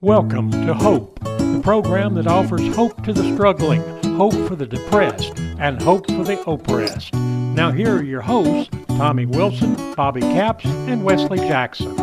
[0.00, 3.82] Welcome to Hope, the program that offers hope to the struggling,
[4.14, 7.12] hope for the depressed, and hope for the oppressed.
[7.14, 11.96] Now, here are your hosts, Tommy Wilson, Bobby Capps, and Wesley Jackson.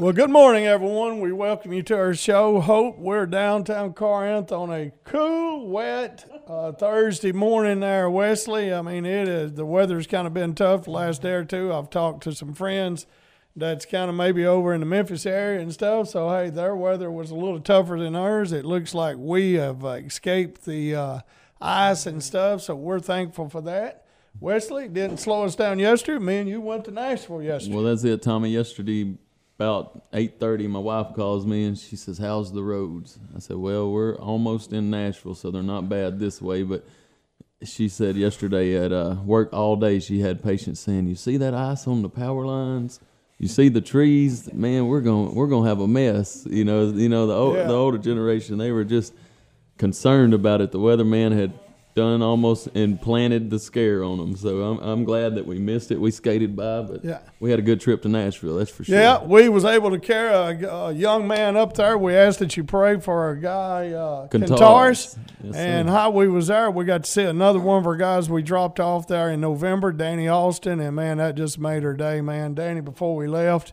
[0.00, 1.20] Well, good morning, everyone.
[1.20, 2.98] We welcome you to our show, Hope.
[2.98, 8.74] We're downtown Corinth on a cool, wet uh, Thursday morning there, Wesley.
[8.74, 11.72] I mean, it is the weather's kind of been tough the last day or two.
[11.72, 13.06] I've talked to some friends
[13.58, 16.08] that's kind of maybe over in the Memphis area and stuff.
[16.08, 18.52] So, hey, their weather was a little tougher than ours.
[18.52, 21.18] It looks like we have escaped the uh,
[21.60, 22.62] ice and stuff.
[22.62, 24.04] So, we're thankful for that.
[24.40, 26.24] Wesley didn't slow us down yesterday.
[26.24, 27.74] Me and you went to Nashville yesterday.
[27.74, 28.50] Well, that's it, Tommy.
[28.50, 29.16] Yesterday,
[29.58, 33.56] about eight thirty, my wife calls me and she says, "How's the roads?" I said,
[33.56, 36.86] "Well, we're almost in Nashville, so they're not bad this way." But
[37.64, 41.54] she said yesterday at uh, work all day, she had patients saying, "You see that
[41.54, 43.00] ice on the power lines?"
[43.38, 44.88] You see the trees, man.
[44.88, 46.44] We're going, we're going to have a mess.
[46.50, 47.64] You know, you know the old, Yeah.
[47.68, 48.58] the older generation.
[48.58, 49.14] They were just
[49.76, 50.72] concerned about it.
[50.72, 51.52] The weatherman had
[51.98, 54.36] done almost and planted the scare on them.
[54.36, 56.00] So I'm, I'm glad that we missed it.
[56.00, 57.18] We skated by, but Yeah.
[57.40, 58.56] we had a good trip to Nashville.
[58.56, 58.96] That's for sure.
[58.96, 61.98] Yeah, we was able to carry a, a young man up there.
[61.98, 65.18] We asked that you pray for our guy, uh, Cantars.
[65.42, 68.30] Yes, and how we was there, we got to see another one of our guys
[68.30, 72.20] we dropped off there in November, Danny Austin, and man, that just made our day,
[72.20, 72.54] man.
[72.54, 73.72] Danny, before we left,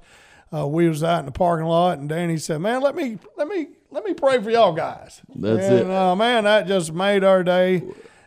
[0.52, 3.48] uh, we was out in the parking lot, and Danny said, "Man, let me, let
[3.48, 5.92] me, let me pray for y'all guys." That's and, it.
[5.92, 7.84] Uh, man, that just made our day.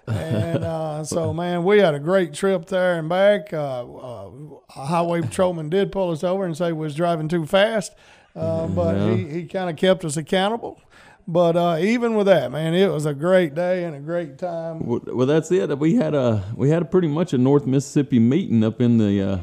[0.09, 3.53] And uh, so, man, we had a great trip there and back.
[3.53, 4.31] Uh, uh,
[4.77, 7.93] a highway patrolman did pull us over and say we was driving too fast,
[8.37, 10.81] uh, but he, he kind of kept us accountable.
[11.27, 14.87] But uh, even with that, man, it was a great day and a great time.
[14.87, 15.79] Well, well, that's it.
[15.79, 19.23] We had a we had a pretty much a North Mississippi meeting up in the
[19.23, 19.39] uh,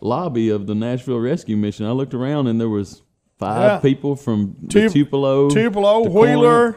[0.00, 1.84] lobby of the Nashville Rescue Mission.
[1.84, 3.02] I looked around and there was
[3.38, 3.78] five Yeah.
[3.80, 6.76] people from the Tu- Tupelo, Tupelo, Wheeler,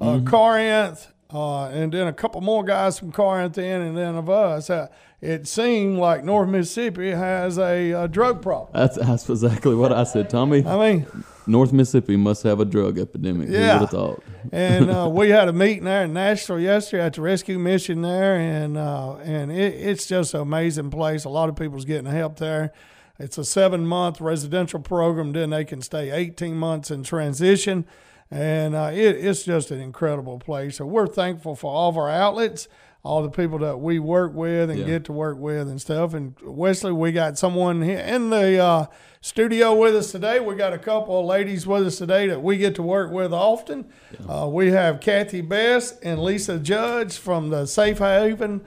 [0.00, 0.26] uh, Mm-hmm.
[0.28, 4.70] Corinth, uh, and then a couple more guys from Corinth in, and then of us.
[4.70, 4.88] Uh,
[5.20, 8.70] it seemed like North Mississippi has a, uh drug problem.
[8.72, 10.64] That's, that's exactly what I said, Tommy.
[10.64, 11.06] I mean,
[11.46, 13.48] North Mississippi must have a drug epidemic.
[13.48, 13.74] Who Yeah.
[13.74, 14.22] would have thought?
[14.52, 18.36] and uh, we had a meeting there in Nashville yesterday at the rescue mission there,
[18.36, 21.24] and uh, and it, it's just an amazing place.
[21.24, 22.72] A lot of people's getting help there.
[23.18, 25.32] It's a seven month residential program.
[25.32, 27.84] Then they can stay 18 months in transition,
[28.30, 30.76] and uh, it, it's just an incredible place.
[30.76, 32.68] So we're thankful for all of our outlets.
[33.04, 34.84] All the people that we work with and Yeah.
[34.86, 36.14] get to work with and stuff.
[36.14, 38.86] And Wesley, we got someone here in the uh,
[39.20, 40.40] studio with us today.
[40.40, 43.32] We got a couple of ladies with us today that we get to work with
[43.32, 43.86] often.
[44.28, 48.62] Uh, we have Kathy Best and Lesa Judd from the Safe Haven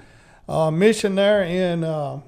[0.47, 2.21] uh, mission there in uh,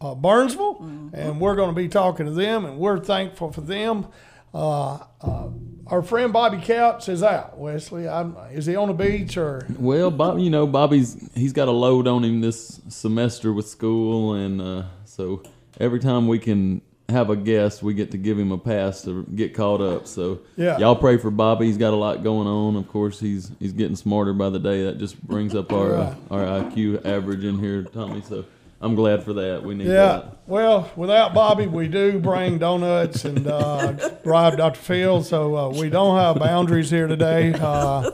[0.00, 4.06] uh, Burnsville, and we're going to be talking to them, and we're thankful for them.
[4.52, 5.48] Uh, uh,
[5.90, 7.58] our friend Bobby Capps is out.
[7.58, 9.66] Wesley, I'm, is he on the beach or?
[9.78, 14.34] Well, Bob, you know, Bobby's he's got a load on him this semester with school,
[14.34, 15.42] and uh, so
[15.80, 19.24] every time we can have a guest, we get to give him a pass to
[19.34, 20.06] get caught up.
[20.06, 20.78] So Yeah.
[20.78, 21.66] y'all pray for Bobby.
[21.66, 22.76] He's got a lot going on.
[22.76, 24.84] Of course, he's he's getting smarter by the day.
[24.84, 28.22] That just brings up our uh, our IQ average in here, Tommy.
[28.22, 28.44] So
[28.80, 29.62] I'm glad for that.
[29.62, 29.92] We need Yeah.
[30.06, 30.36] that.
[30.46, 33.92] Well, without Bobby, we do bring donuts and uh,
[34.24, 34.80] drive Dr.
[34.80, 38.10] Phil, so uh, we don't have boundaries here today uh,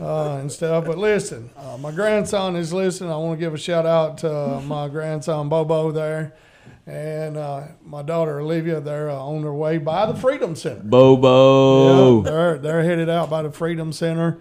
[0.00, 0.84] uh, and stuff.
[0.86, 3.10] But listen, uh, my grandson is listening.
[3.10, 6.34] I want to give a shout out to uh, my grandson Bobo there,
[6.86, 8.80] and uh, my daughter Olivia.
[8.80, 10.82] They're uh, on their way by the Freedom Center.
[10.84, 12.22] Bobo.
[12.24, 14.38] Yeah, they're they're headed out by the Freedom Center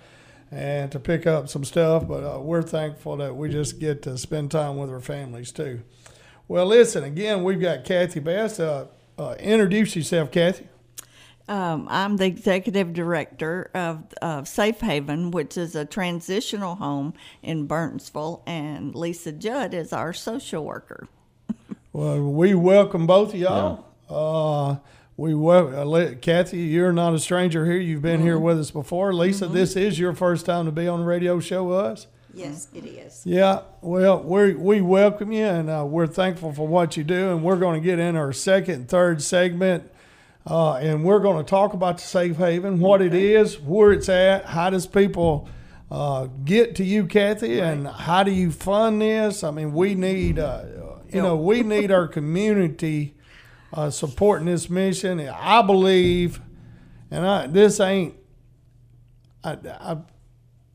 [0.54, 2.08] and to pick up some stuff.
[2.08, 5.82] But uh, we're thankful that we just get to spend time with our families too.
[6.48, 7.44] Well, listen again.
[7.44, 8.60] We've got Kathy Best.
[8.60, 8.86] Uh,
[9.18, 10.68] uh, introduce yourself, Kathy.
[11.48, 17.68] Um, I'm the executive director of, of Safe Haven, which is a transitional home in
[17.68, 21.08] Burnsville, and Lesa Judd is our social worker.
[21.96, 23.86] Well, we welcome both of y'all.
[24.10, 24.78] Uh,
[25.18, 27.78] we wel- uh, Kathy, you're not a stranger here.
[27.78, 29.14] You've been here with us before.
[29.14, 32.08] Lesa, this is your first time to be on the radio show with us.
[32.34, 33.22] Yes, it is.
[33.26, 37.30] Yeah, well, we we welcome you, and uh, we're thankful for what you do.
[37.30, 39.92] And we're going to get in our second, and third segment,
[40.48, 44.10] uh, and we're going to talk about the safe haven, what it is, where it's
[44.10, 45.48] at, how does people
[45.92, 49.44] uh, get to you, Kathy, and how do you fund this?
[49.44, 50.64] I mean, we need, uh,
[51.12, 53.14] you know, we need our community
[53.74, 55.20] uh, supporting this mission.
[55.20, 56.40] I believe,
[57.12, 58.16] and I this ain't.
[59.44, 59.98] I, I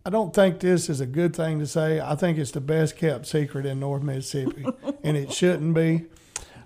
[0.04, 2.00] I don't think this is a good thing to say.
[2.00, 4.66] I think it's the best kept secret in North Mississippi,
[5.04, 6.06] and it shouldn't be.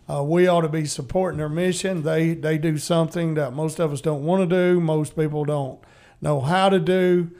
[0.08, 2.02] Uh, we ought to be supporting their mission.
[2.02, 4.80] They they do something that most of us don't want to do.
[4.80, 5.80] Most people don't
[6.20, 7.30] know how to do,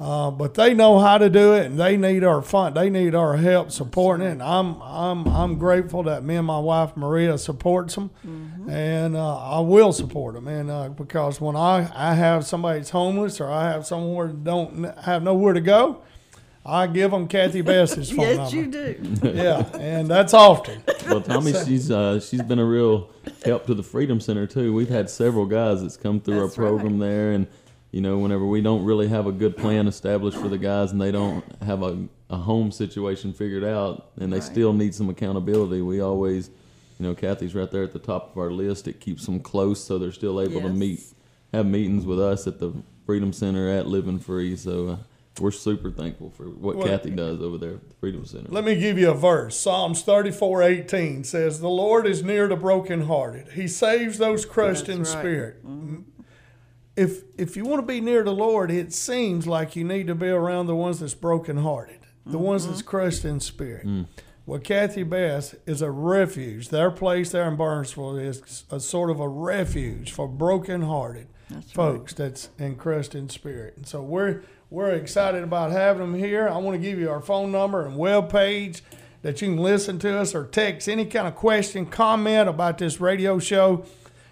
[0.00, 2.76] uh, but they know how to do it, and they need our fund.
[2.76, 4.30] They need our help supporting it.
[4.30, 8.10] And I'm I'm I'm grateful that me and my wife Maria supports them,
[8.68, 10.46] and uh, I will support them.
[10.46, 14.44] And uh, because when I I have somebody that's homeless or I have somewhere that
[14.44, 16.02] don't have nowhere to go,
[16.64, 18.56] I give them Kathy Best's phone Yes, number.
[18.56, 19.18] you do.
[19.34, 20.80] Yeah, and that's often.
[21.08, 23.10] Well, Tommy, she's uh, she's been a real
[23.44, 24.72] help to the Freedom Center too.
[24.72, 27.48] We've had several guys that's come through That's our program there, and
[27.98, 31.00] you know, whenever we don't really have a good plan established for the guys, and
[31.00, 31.98] they don't have a,
[32.30, 34.44] a home situation figured out, and they Right.
[34.44, 36.48] still need some accountability, we always,
[37.00, 38.86] you know, Kathy's right there at the top of our list.
[38.86, 41.00] It keeps them close, so they're still able to meet,
[41.52, 42.72] have meetings with us at the
[43.04, 44.54] Freedom Center at Living Free.
[44.54, 44.88] So.
[44.90, 44.96] Uh,
[45.40, 48.48] we're super thankful for what Well- Kathy does over there at the Freedom Center.
[48.50, 49.56] Let me give you a verse.
[49.56, 53.52] Psalms 34 18 says, The Lord is near the brokenhearted.
[53.52, 55.06] He saves those crushed in right.
[55.06, 55.64] spirit.
[56.98, 60.14] If if you want to be near the Lord, it seems like you need to
[60.14, 62.46] be around the ones that's brokenhearted, the mm-hmm.
[62.46, 63.86] ones that's crushed in spirit.
[63.86, 64.06] Mm.
[64.46, 66.70] Well, Kathy Best is a refuge.
[66.70, 71.26] Their place there in Burnsville is a sort of a refuge for brokenhearted
[71.72, 73.74] folks that's in crushed in spirit.
[73.76, 76.48] And so we're we're excited about having them here.
[76.48, 78.82] I want to give you our phone number and web page
[79.22, 83.00] that you can listen to us or text any kind of question, comment about this
[83.00, 83.84] radio show,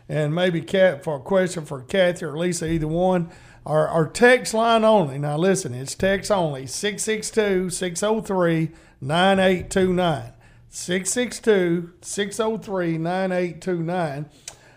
[0.08, 3.30] and maybe Cat for a question for Kathy or Lesa, either one.
[3.64, 5.18] Our, text line only.
[5.18, 8.70] Now listen, it's text only 662 603
[9.00, 10.32] 9829.
[10.68, 14.26] 662 603 9829.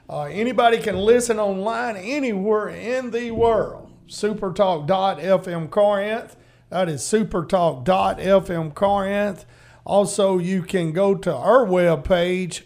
[0.09, 3.91] Uh, anybody can listen online anywhere in the world.
[4.07, 6.35] Supertalk.fm Corinth.
[6.69, 9.45] That is supertalk.fm Corinth.
[9.85, 12.61] Also, you can go to our webpage,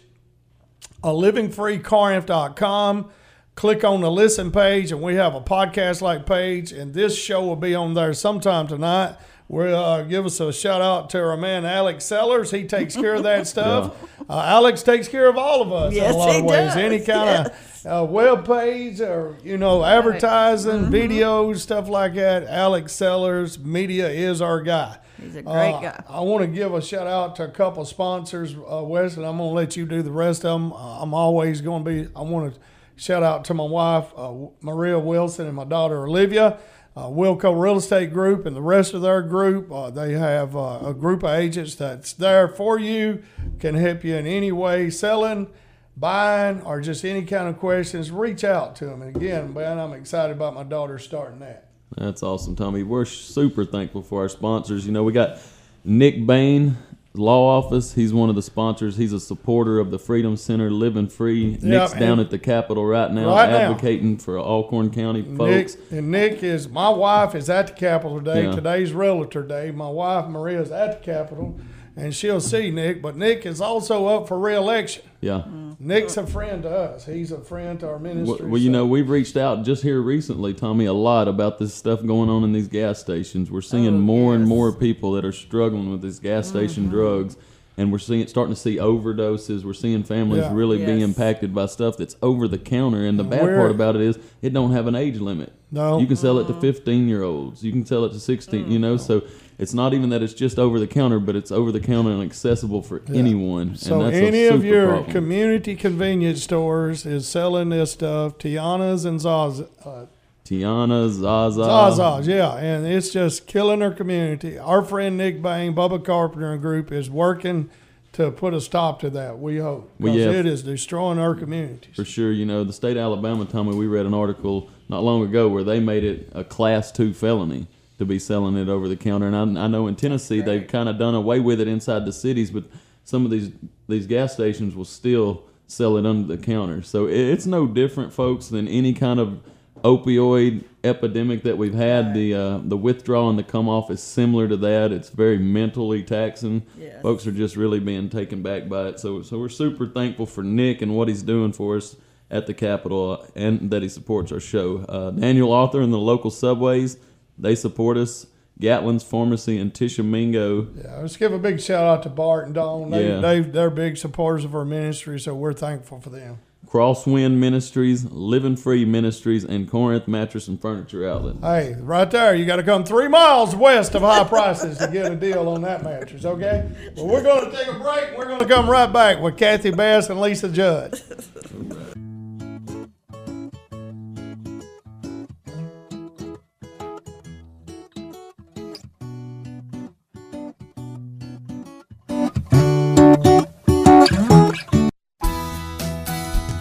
[1.04, 3.10] uh, livingfreecorinth.com.
[3.54, 7.44] Click on the listen page, and we have a podcast like page, and this show
[7.44, 9.16] will be on there sometime tonight.
[9.46, 12.50] We'll uh, give us a shout out to our man Alex Sellers.
[12.50, 13.94] He takes care of that stuff.
[14.28, 16.68] Uh, Alex takes care of all of us in a lot of ways.
[16.72, 16.76] does.
[16.76, 20.94] Any kind of uh, web page or you know advertising, Mm-hmm.
[20.94, 22.44] videos, stuff like that.
[22.48, 24.98] Alex Sellers Media is our guy.
[25.20, 26.04] He's a great Uh, guy.
[26.08, 29.24] I want to give a shout out to a couple of sponsors, uh, Wes, and
[29.24, 30.72] I'm going to let you do the rest of them.
[30.72, 32.60] Uh, I'm always going to be, I want to
[32.96, 36.58] shout out to my wife, uh, Maria Wilson, and my daughter, Olivia.
[36.96, 40.78] Uh, Wilco Real Estate Group and the rest of their group, uh, they have uh,
[40.84, 43.20] a group of agents that's there for you,
[43.58, 45.48] can help you in any way, selling,
[45.96, 48.12] buying, or just any kind of questions.
[48.12, 49.02] Reach out to them.
[49.02, 51.66] And again, man, I'm excited about my daughter starting that.
[51.96, 52.82] That's awesome, Tommy.
[52.82, 54.86] We're super thankful for our sponsors.
[54.86, 55.38] You know, we got
[55.84, 56.76] Nick Bain,
[57.14, 57.94] Law Office.
[57.94, 58.96] He's one of the sponsors.
[58.96, 61.56] He's a supporter of the Freedom Center, Living Free.
[61.62, 63.56] Nick's down at the Capitol right now, Right now.
[63.58, 65.76] advocating for Alcorn County folks.
[65.76, 68.44] Nick and Nick is my wife is at the Capitol today.
[68.44, 68.54] Yeah.
[68.56, 69.70] Today's Realtor Day.
[69.70, 71.56] My wife Maria is at the Capitol,
[71.96, 73.00] and she'll see Nick.
[73.02, 75.02] But Nick is also up for reelection.
[75.20, 75.44] Yeah.
[75.80, 77.04] Nick's a friend to us.
[77.06, 78.46] He's a friend to our Well, ministry.
[78.48, 81.74] well, you so- know, we've reached out just here recently, Tommy, a lot about this
[81.74, 83.50] stuff going on in these gas stations.
[83.50, 86.92] We're seeing Oh, more and more people that are struggling with these gas station Mm-hmm.
[86.94, 87.36] drugs,
[87.76, 89.64] and we're seeing starting to see overdoses.
[89.64, 90.54] We're seeing families Yeah.
[90.54, 93.04] really being impacted by stuff that's over the counter.
[93.06, 95.52] And the bad We're- part about it is it don't have an age limit.
[95.72, 95.98] No.
[95.98, 96.52] you can sell Mm-hmm.
[96.52, 97.64] it to fifteen year olds.
[97.64, 99.22] You can sell it to 16 You know, so.
[99.56, 102.20] It's not even that it's just over the counter, but it's over the counter and
[102.24, 103.76] accessible for anyone.
[103.76, 105.12] So and that's a any of your problem.
[105.12, 108.36] community convenience stores is selling this stuff.
[108.38, 110.06] Tiana's and Zaz, uh,
[110.44, 114.58] Tiana, Zaza, Zazas, yeah, and it's just killing our community.
[114.58, 117.70] Our friend Nick Bain, Bubba Carpenter and group is working
[118.12, 119.38] to put a stop to that.
[119.38, 120.40] We hope Well, because yeah.
[120.40, 121.96] it is destroying our communities.
[121.96, 125.22] For sure, you know, the state of Alabama, Tommy, we read an article not long
[125.22, 127.66] ago where they made it a class two felony
[127.98, 129.26] to be selling it over the counter.
[129.26, 132.12] And I, I know in Tennessee they've kind of done away with it inside the
[132.12, 132.64] cities, but
[133.04, 133.50] some of these
[133.88, 136.82] these gas stations will still sell it under the counter.
[136.82, 139.40] So it, it's no different, folks, than any kind of
[139.84, 142.14] opioid epidemic that we've had.
[142.14, 144.90] The uh, the withdrawal and the come off is similar to that.
[144.92, 146.62] It's very mentally taxing.
[146.78, 147.02] Yes.
[147.02, 149.00] Folks are just really being taken back by it.
[149.00, 151.96] So so we're super thankful for Nick and what he's doing for us
[152.30, 154.78] at the Capitol and that he supports our show.
[154.88, 156.96] Uh, Daniel Arthur and the local subways,
[157.38, 158.26] they support us.
[158.60, 160.68] Gatlin's Pharmacy and Tishomingo.
[160.76, 162.90] Yeah, let's give a big shout out to Bart and Don.
[162.90, 163.20] They, Yeah.
[163.20, 166.38] they, they're big supporters of our ministry, so we're thankful for them.
[166.66, 171.36] Crosswind Ministries, Living Free Ministries, and Corinth Mattress and Furniture Outlet.
[171.40, 175.10] Hey, right there, you got to come three miles west of high prices to get
[175.10, 176.68] a deal on that mattress, okay?
[176.96, 178.16] Well, we're going to take a break.
[178.16, 181.00] We're going to come right back with Kathy Best and Lesa Judd.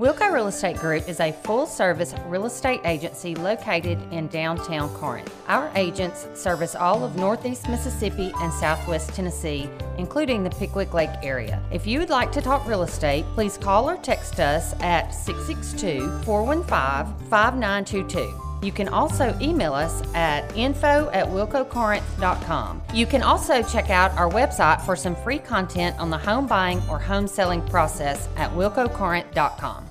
[0.00, 5.30] Wilco Real Estate Group is a full service real estate agency located in downtown Corinth.
[5.46, 11.62] Our agents service all of Northeast Mississippi and Southwest Tennessee, including the Pickwick Lake area.
[11.70, 16.22] If you would like to talk real estate, please call or text us at 662
[16.24, 18.49] 415 5922.
[18.62, 22.82] You can also email us at info at wilcocorinth.com.
[22.92, 26.82] You can also check out our website for some free content on the home buying
[26.88, 29.90] or home selling process at wilcocorinth.com.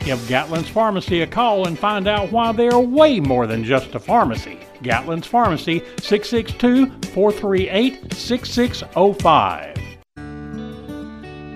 [0.00, 3.94] Give Gatlin's Pharmacy a call and find out why they are way more than just
[3.94, 4.58] a pharmacy.
[4.82, 9.78] Gatlin's Pharmacy, 662 438 6605.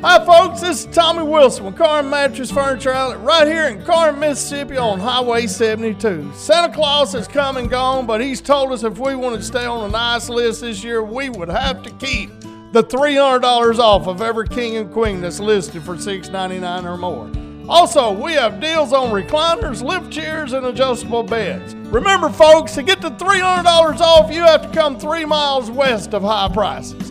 [0.03, 0.61] Hi, folks.
[0.61, 5.01] This is Tommy Wilson with Corinth Mattress Furniture Outlet right here in Corinth, Mississippi on
[5.01, 6.31] Highway 72.
[6.35, 9.65] Santa Claus has come and gone, but he's told us if we want to stay
[9.65, 12.31] on a nice list this year, we would have to keep
[12.73, 17.46] the $300 off of every king and queen that's listed for $6.99 or more.
[17.69, 21.75] Also, we have deals on recliners, lift chairs, and adjustable beds.
[21.75, 26.23] Remember, folks, to get the $300 off, you have to come three miles west of
[26.23, 27.11] high prices.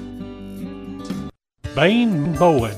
[1.76, 2.78] Bain Bowen,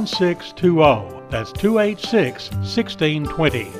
[0.00, 1.28] 1620.
[1.28, 3.70] That's 286 1620.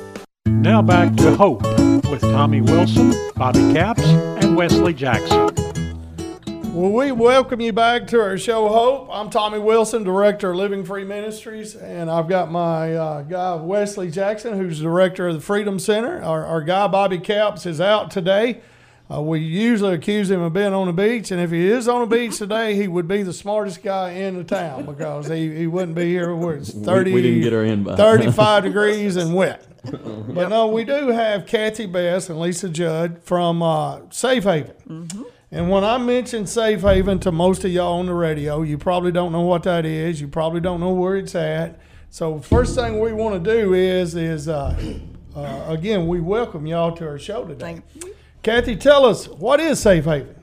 [0.45, 1.63] Now back to Hope
[2.07, 5.49] with Tommy Wilson, Bobby Capps, and Wesley Jackson.
[6.71, 9.09] Well, we welcome you back to our show, Hope.
[9.11, 14.11] I'm Tommy Wilson, Director of Living Free Ministries, and I've got my uh, guy, Wesley
[14.11, 16.21] Jackson, who's Director of the Freedom Center.
[16.21, 18.61] Our, our guy, Bobby Capps, is out today.
[19.11, 22.07] Uh, we usually accuse him of being on the beach, and if he is on
[22.07, 25.67] the beach today, he would be the smartest guy in the town because he, he
[25.67, 27.97] wouldn't be here where it's 30, we didn't get our invite.
[27.97, 29.65] 35 degrees and wet.
[29.93, 35.09] But no, we do have Kathy Best and Lesa Judd from uh, Safe Haven.
[35.51, 39.11] And when I mention Safe Haven to most of y'all on the radio, you probably
[39.11, 40.21] don't know what that is.
[40.21, 41.79] You probably don't know where it's at.
[42.09, 44.75] So first thing we want to do is is uh,
[45.35, 47.81] uh, again we welcome y'all to our show today.
[48.43, 50.35] Kathy, tell us what is Safe Haven.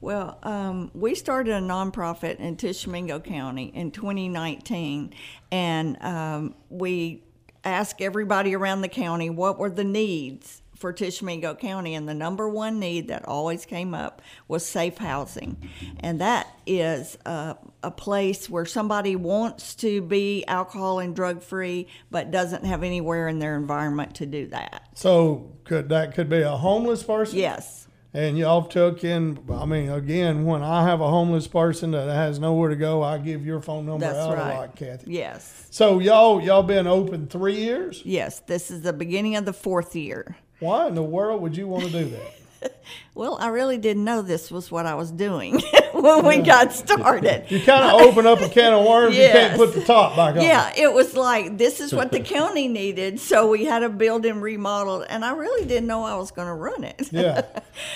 [0.00, 5.12] Well, um, we started a nonprofit in Tishomingo County in 2019,
[5.50, 7.24] and um, we
[7.64, 12.46] asked everybody around the county what were the needs for Tishomingo County, and the number
[12.46, 15.56] one need that always came up was safe housing.
[16.00, 21.86] And that is a, a place where somebody wants to be alcohol and drug free,
[22.10, 24.86] but doesn't have anywhere in their environment to do that.
[24.92, 27.38] So could that could be a homeless person?
[27.38, 27.88] Yes.
[28.12, 29.38] And y'all took in.
[29.50, 33.16] I mean, again, when I have a homeless person that has nowhere to go, I
[33.16, 34.52] give your phone number That's out right.
[34.52, 35.14] a lot, Kathy.
[35.14, 35.66] Yes.
[35.70, 38.02] So y'all y'all been open three years.
[38.04, 38.40] Yes.
[38.40, 40.36] This is the beginning of the fourth year.
[40.60, 42.72] Why in the world would you want to do that?
[43.14, 45.60] Well, I really didn't know this was what I was doing
[46.04, 47.46] when we got started.
[47.50, 49.16] You kind of open up a can of worms.
[49.16, 50.42] You can't put the top back on.
[50.42, 54.40] Yeah, it was like this is what the county needed, so we had a building
[54.42, 57.08] remodeled, and I really didn't know I was going to run it.
[57.10, 57.42] Yeah.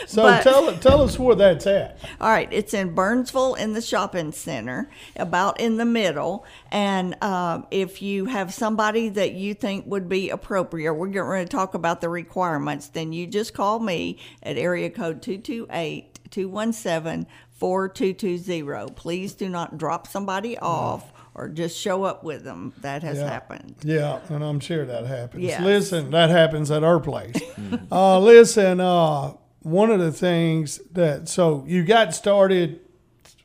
[0.09, 1.99] So But- tell tell us where that's at.
[2.21, 6.45] All right, it's in Burnsville in the shopping center, about in the middle.
[6.73, 11.49] And um, if you have somebody that you think would be appropriate, we're going to
[11.51, 17.27] talk about the requirements, then you just call me at area code 228 217
[17.59, 18.93] 4220.
[18.95, 22.73] Please do not drop somebody off or just show up with them.
[22.81, 23.29] That has Yeah.
[23.31, 23.75] happened.
[23.83, 25.45] Yeah, and I'm sure that happens.
[25.45, 25.63] Yes.
[25.63, 27.37] Listen, that happens at our place.
[27.93, 32.81] uh, listen, uh, one of the things that so you got started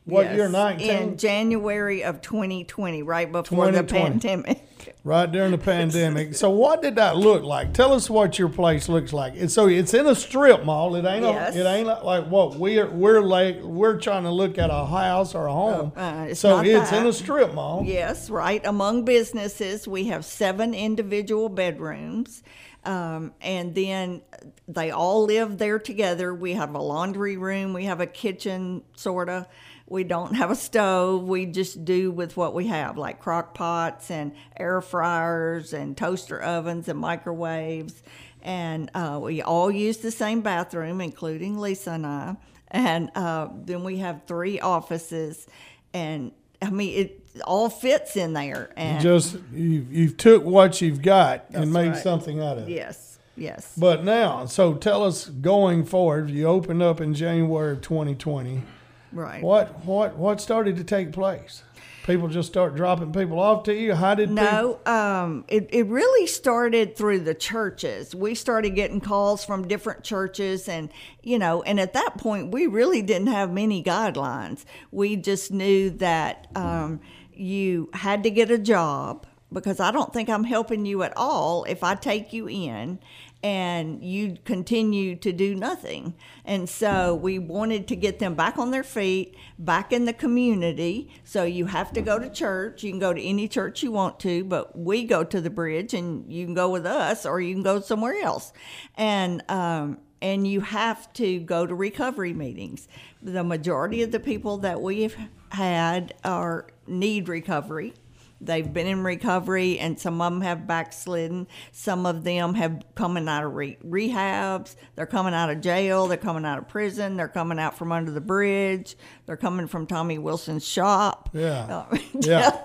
[0.04, 4.60] what Yes, year 19 In January of 2020, right before the 2020.
[4.84, 5.00] Pandemic.
[5.04, 6.34] right during the pandemic.
[6.34, 7.72] So what did that look like?
[7.74, 9.34] Tell us what your place looks like.
[9.36, 10.94] And so it's in a strip mall.
[10.96, 11.56] It ain't Yes.
[11.56, 15.34] a, it ain't like what we're we're like we're trying to look at a house
[15.34, 15.92] or a home.
[15.96, 17.82] uh, it's so it's in a strip mall.
[17.84, 18.64] Yes, right.
[18.64, 22.42] Among businesses, we have seven individual bedrooms.
[22.84, 24.20] Um, and then
[24.68, 26.34] they all live there together.
[26.34, 29.46] We have a laundry room, we have a kitchen, sort of.
[29.94, 31.28] We don't have a stove.
[31.28, 36.42] We just do with what we have, like crock pots and air fryers and toaster
[36.42, 38.02] ovens and microwaves.
[38.42, 42.36] And uh, we all use the same bathroom, including Lesa and I.
[42.72, 45.46] And uh, then we have three offices.
[45.92, 48.72] And I mean, it all fits in there.
[48.76, 52.02] And Just you you've took what you've got and made right.
[52.02, 52.72] something out of it.
[52.72, 53.72] yes, yes.
[53.76, 56.30] But now, so tell us going forward.
[56.30, 58.64] You opened up in January of 2020.
[59.14, 59.42] Right.
[59.42, 61.62] What what what started to take place?
[62.04, 63.94] People just start dropping people off to you.
[63.94, 68.14] How did people, No, um, it, it really started through the churches.
[68.14, 70.90] We started getting calls from different churches, and
[71.22, 74.66] you know, and at that point, we really didn't have many guidelines.
[74.90, 77.00] We just knew that um,
[77.32, 81.64] you had to get a job because I don't think I'm helping you at all
[81.64, 82.98] if I take you in
[83.44, 86.14] and you continue to do nothing.
[86.46, 91.10] And so we wanted to get them back on their feet, back in the community.
[91.24, 92.82] So you have to go to church.
[92.82, 95.92] You can go to any church you want to, but we go to the bridge
[95.92, 98.54] and you can go with us or you can go somewhere else.
[98.94, 102.88] And, um, and you have to go to recovery meetings.
[103.22, 105.18] The majority of the people that we've
[105.50, 107.92] had are need recovery.
[108.40, 111.46] They've been in recovery, and some of them have backslidden.
[111.72, 114.76] Some of them have coming out of re- rehabs.
[114.96, 116.06] They're coming out of jail.
[116.06, 117.16] They're coming out of prison.
[117.16, 118.96] They're coming out from under the bridge.
[119.26, 121.30] They're coming from Tommy Wilson's shop.
[121.32, 121.86] Yeah.
[121.90, 122.60] Uh, Yeah.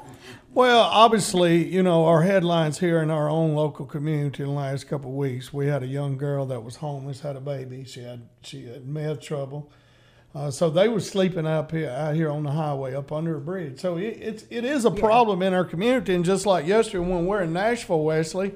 [0.51, 4.87] Well, obviously, you know, our headlines here in our own local community in the last
[4.87, 7.85] couple of weeks, we had a young girl that was homeless, had a baby.
[7.85, 9.71] She had she had meth trouble.
[10.35, 13.41] Uh, so they were sleeping up here out here on the highway up under a
[13.41, 13.79] bridge.
[13.79, 16.13] So it, it's it is a problem in our community.
[16.13, 18.53] And just like yesterday when we're in Nashville, Wesley,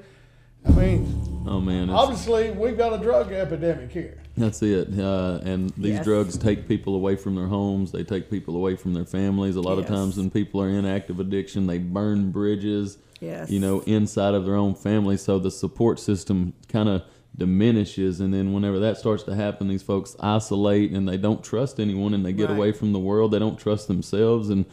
[0.66, 4.18] I mean, Oh man, obviously we've got a drug epidemic here.
[4.36, 4.88] that's it.
[4.98, 6.04] Uh, and these Yes.
[6.04, 7.90] drugs take people away from their homes.
[7.92, 9.56] They take people away from their families.
[9.56, 12.98] A lot of times when people are in active addiction, they burn bridges.
[13.20, 13.50] Yes.
[13.50, 17.02] You know, inside of their own family, so the support system kind of
[17.36, 18.20] diminishes.
[18.20, 22.14] And then whenever that starts to happen, these folks isolate and they don't trust anyone,
[22.14, 22.56] and they get Right.
[22.56, 23.32] away from the world.
[23.32, 24.64] They don't trust themselves, and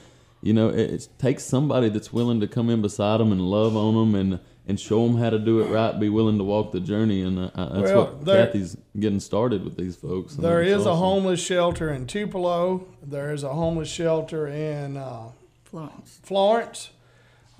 [0.43, 3.75] you know, it, it takes somebody that's willing to come in beside them and love
[3.75, 5.99] on them and and show them how to do it right.
[5.99, 9.19] Be willing to walk the journey, and uh, uh, that's Well, what there- Kathy's getting
[9.19, 10.35] started with these folks.
[10.35, 12.85] and There it's is a homeless shelter in Tupelo.
[13.03, 15.29] There is a homeless shelter in uh,
[15.63, 16.19] Florence.
[16.23, 16.89] Florence.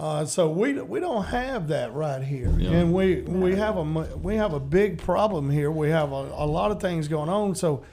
[0.02, 2.72] Uh, so we we don't have that right here, Yeah.
[2.72, 5.70] and we we have a we have a big problem here.
[5.70, 7.54] We have a, a lot of things going on.
[7.54, 7.84] So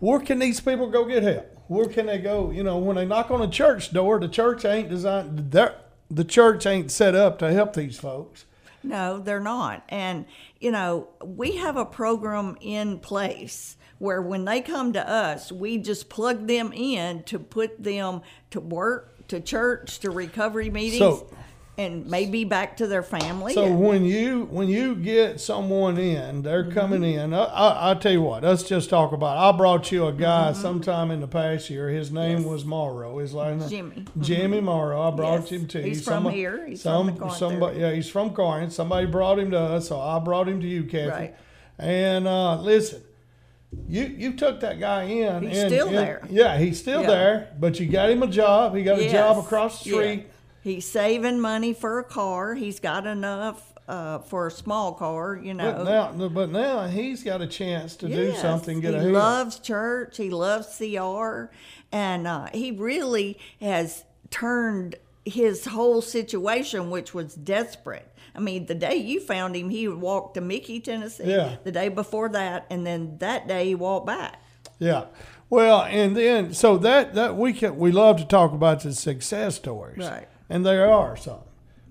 [0.00, 1.46] where can these people go get help?
[1.68, 2.50] Where can they go?
[2.50, 5.50] You know, when they knock on a church door, the church ain't designed.
[5.50, 5.76] they're-
[6.10, 8.44] The church ain't set up to help these folks.
[8.82, 9.84] No, they're not.
[9.88, 10.24] And,
[10.58, 15.78] you know, we have a program in place where when they come to us, we
[15.78, 20.98] just plug them in to put them to work, to church, to recovery meetings.
[20.98, 21.26] So
[21.78, 23.54] and maybe back to their family.
[23.54, 26.72] So when you when you get someone in, they're Mm-hmm.
[26.78, 27.32] coming in.
[27.32, 29.36] I, I, I tell you what, let's just talk about.
[29.36, 29.48] It.
[29.54, 30.60] I brought you a guy Mm-hmm.
[30.60, 31.88] sometime in the past year.
[31.88, 33.16] His name was Morrow.
[33.18, 34.04] His last name Jimmy.
[34.20, 35.00] Jimmy Morrow.
[35.00, 35.48] I brought Yes.
[35.52, 35.84] him to you.
[35.86, 36.66] He's from here.
[36.66, 38.74] He's some, from somebody, yeah, he's from Corinth.
[38.74, 41.08] Somebody brought him to us, so I brought him to you, Kathy.
[41.08, 41.34] Right.
[41.78, 43.00] And uh, listen,
[43.88, 45.46] you you took that guy in.
[45.48, 46.22] He's and- still and- there.
[46.30, 47.06] Yeah, he's still Yeah.
[47.08, 47.48] there.
[47.58, 48.74] But you got him a job.
[48.74, 49.96] He got a job across the Yeah.
[49.96, 50.26] street.
[50.62, 52.54] He's saving money for a car.
[52.54, 55.72] He's got enough uh, for a small car, you know.
[55.72, 58.78] But now, but now he's got a chance to do something.
[58.80, 59.10] Get he ahead.
[59.12, 60.16] loves church.
[60.16, 61.50] He loves CR,
[61.90, 68.06] and uh, he really has turned his whole situation, which was desperate.
[68.34, 71.24] I mean, the day you found him, he walked to Michie, Tennessee.
[71.30, 71.56] Yeah.
[71.64, 74.42] The day before that, and then that day he walked back.
[74.78, 75.06] Yeah.
[75.48, 79.56] Well, and then so that that we can we love to talk about the success
[79.56, 80.28] stories, Right.
[80.48, 81.40] And there are some,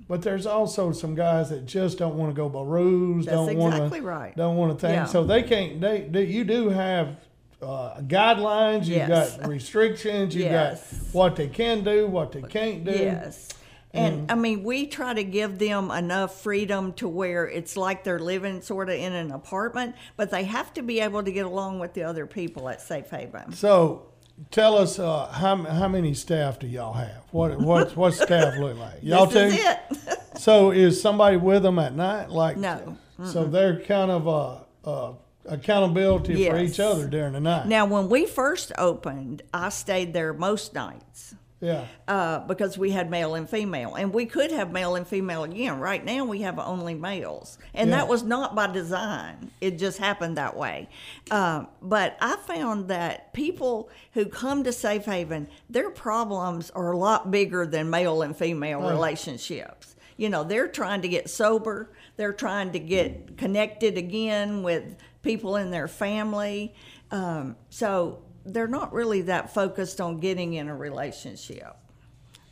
[0.08, 3.26] but there's also some guys that just don't want to go by rules.
[3.26, 4.36] That's don't want exactly to right.
[4.38, 4.96] don't want to think.
[4.96, 5.06] Yeah.
[5.06, 5.82] So they can't.
[5.82, 7.18] They, they you do have
[7.62, 8.86] uh, guidelines.
[8.86, 9.36] You've Yes.
[9.38, 10.34] got restrictions.
[10.34, 10.94] You've Yes.
[10.94, 12.92] got what they can do, what they can't do.
[12.92, 13.50] Yes.
[13.92, 18.20] And I mean, we try to give them enough freedom to where it's like they're
[18.20, 21.80] living sort of in an apartment, but they have to be able to get along
[21.80, 23.54] with the other people at Safe Haven.
[23.54, 24.06] So.
[24.52, 27.24] Tell us uh, how how many staff do y'all have?
[27.32, 29.00] What what what staff look like?
[29.02, 29.62] Y'all this two?
[29.92, 30.18] is.
[30.38, 32.30] So is somebody with them at night?
[32.30, 32.98] Like No.
[33.26, 35.14] So they're kind of uh, uh,
[35.46, 37.68] accountability for each other during the night.
[37.68, 41.86] Now, when we first opened, I stayed there most nights yeah.
[42.08, 45.80] uh, because we had male and female, and we could have male and female again.
[45.80, 47.98] Right now, we have only males, and Yeah.
[47.98, 49.52] that was not by design.
[49.62, 50.90] It just happened that way.
[51.32, 56.98] Um, but I found that people who come to Safe Haven, their problems are a
[56.98, 59.96] lot bigger than male and female relationships.
[60.18, 61.92] You know, they're trying to get sober.
[62.18, 66.74] They're trying to get connected again with people in their family.
[67.12, 68.20] Um, so
[68.54, 71.76] they're not really that focused on getting in a relationship.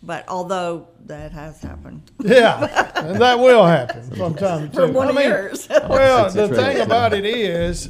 [0.03, 2.11] But although that has happened.
[2.23, 4.93] Yeah, and that will happen from time to For time.
[4.93, 5.67] one I mean, yours.
[5.69, 7.89] Well, the thing about it is,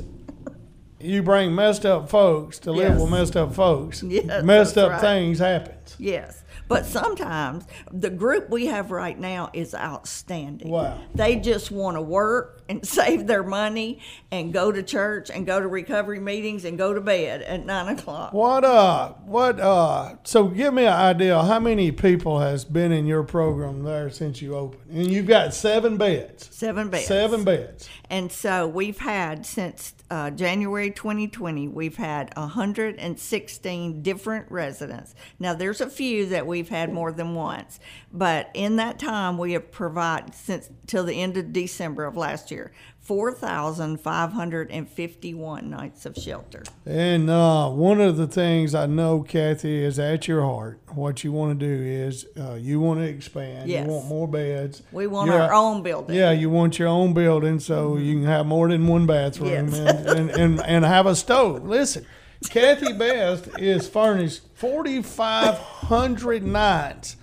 [0.99, 3.01] you bring messed up folks to live Yes.
[3.01, 4.01] with messed up folks.
[4.03, 5.01] Yes, messed up right.
[5.01, 5.95] things happens.
[5.99, 6.43] Yes.
[6.67, 10.69] But sometimes the group we have right now is outstanding.
[10.69, 10.99] Wow.
[11.15, 13.99] They just want to work and save their money
[14.31, 17.87] and go to church and go to recovery meetings and go to bed at nine
[17.87, 18.33] o'clock.
[18.33, 23.05] What uh what uh so give me an idea how many people has been in
[23.05, 24.91] your program there since you opened?
[24.91, 26.49] And you've got seven beds.
[26.51, 27.07] Seven beds.
[27.07, 27.89] Seven beds.
[28.09, 35.13] And so we've had since uh, January 2020, we've had 116 different residents.
[35.39, 37.79] Now, there's a few that we've had more than once,
[38.11, 42.49] but in that time, we have provided since till the end of December of last
[42.49, 42.71] year
[43.07, 46.63] 4,551 nights of shelter.
[46.85, 50.79] And uh, one of the things I know, Kathy, is at your heart.
[50.93, 53.69] What you want to do is uh, you want to expand.
[53.69, 53.85] Yes.
[53.87, 54.83] You want more beds.
[54.91, 56.15] We want You're- our own building.
[56.17, 59.79] Yeah, you want your own building so you can have more than one bathroom Yes.
[59.79, 61.63] and, and, and, and have a stove.
[61.65, 62.05] Listen,
[62.49, 67.15] Kathy Best is furnished 4,500 nights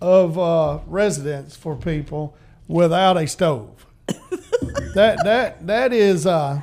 [0.00, 2.36] of uh, residence for people
[2.68, 3.81] without a stove.
[4.94, 6.60] That that that is, uh,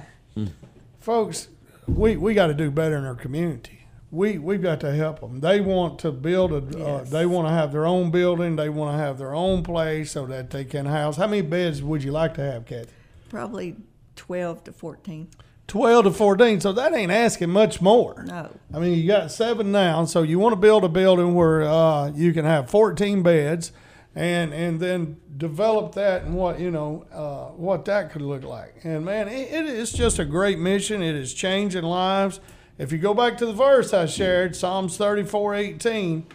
[0.99, 1.47] folks.
[1.87, 3.85] We we got to do better in our community.
[4.11, 5.39] We we've got to help them.
[5.39, 6.57] They want to build a.
[6.57, 7.09] Uh, Yes.
[7.09, 8.55] they want to have their own building.
[8.55, 11.17] They want to have their own place so that they can house.
[11.17, 12.91] How many beds would you like to have, Kathy?
[13.29, 13.75] Probably
[14.15, 15.29] 12 to 14.
[15.67, 16.61] 12 to 14.
[16.61, 18.23] So that ain't asking much more.
[18.27, 18.49] No.
[18.73, 22.09] I mean, you got seven now, so you want to build a building where uh,
[22.09, 23.71] you can have 14 beds,
[24.19, 28.75] and and then develop that and what you know uh, what that could look like.
[28.83, 31.01] And man, it, it is just a great mission.
[31.01, 32.41] It is changing lives.
[32.77, 36.25] If you go back to the verse I shared, Psalms 34, 18,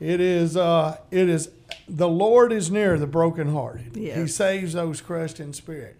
[0.00, 1.50] it is uh, it is
[1.88, 3.94] the Lord is near the brokenhearted.
[4.20, 5.96] He saves those crushed in spirit.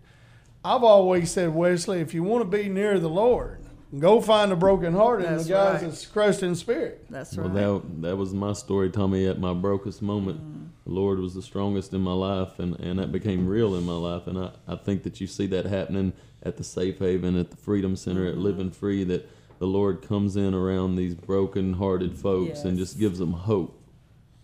[0.65, 3.61] I've always said, Wesley, if you want to be near the Lord,
[3.97, 5.91] go find the brokenhearted and the That's guys right.
[5.91, 7.07] that's crushed in spirit.
[7.09, 7.51] That's right.
[7.51, 9.27] Well, that that was my story, Tommy.
[9.27, 10.67] At my brokest moment, mm-hmm.
[10.85, 13.95] the Lord was the strongest in my life, and, and that became real in my
[13.95, 14.27] life.
[14.27, 17.57] And I, I think that you see that happening at the Safe Haven, at the
[17.57, 18.43] Freedom Center, at mm-hmm.
[18.43, 19.05] Living Free.
[19.05, 23.81] That the Lord comes in around these broken-hearted folks and just gives them hope.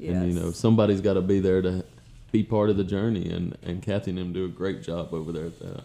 [0.01, 1.85] And you know, somebody's got to be there to
[2.33, 3.31] be part of the journey.
[3.31, 5.85] And and Kathy and them do a great job over there at that.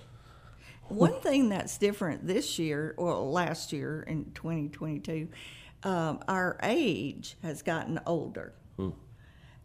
[0.89, 5.29] One thing that's different this year, well, last year in 2022,
[5.83, 8.53] um, our age has gotten older.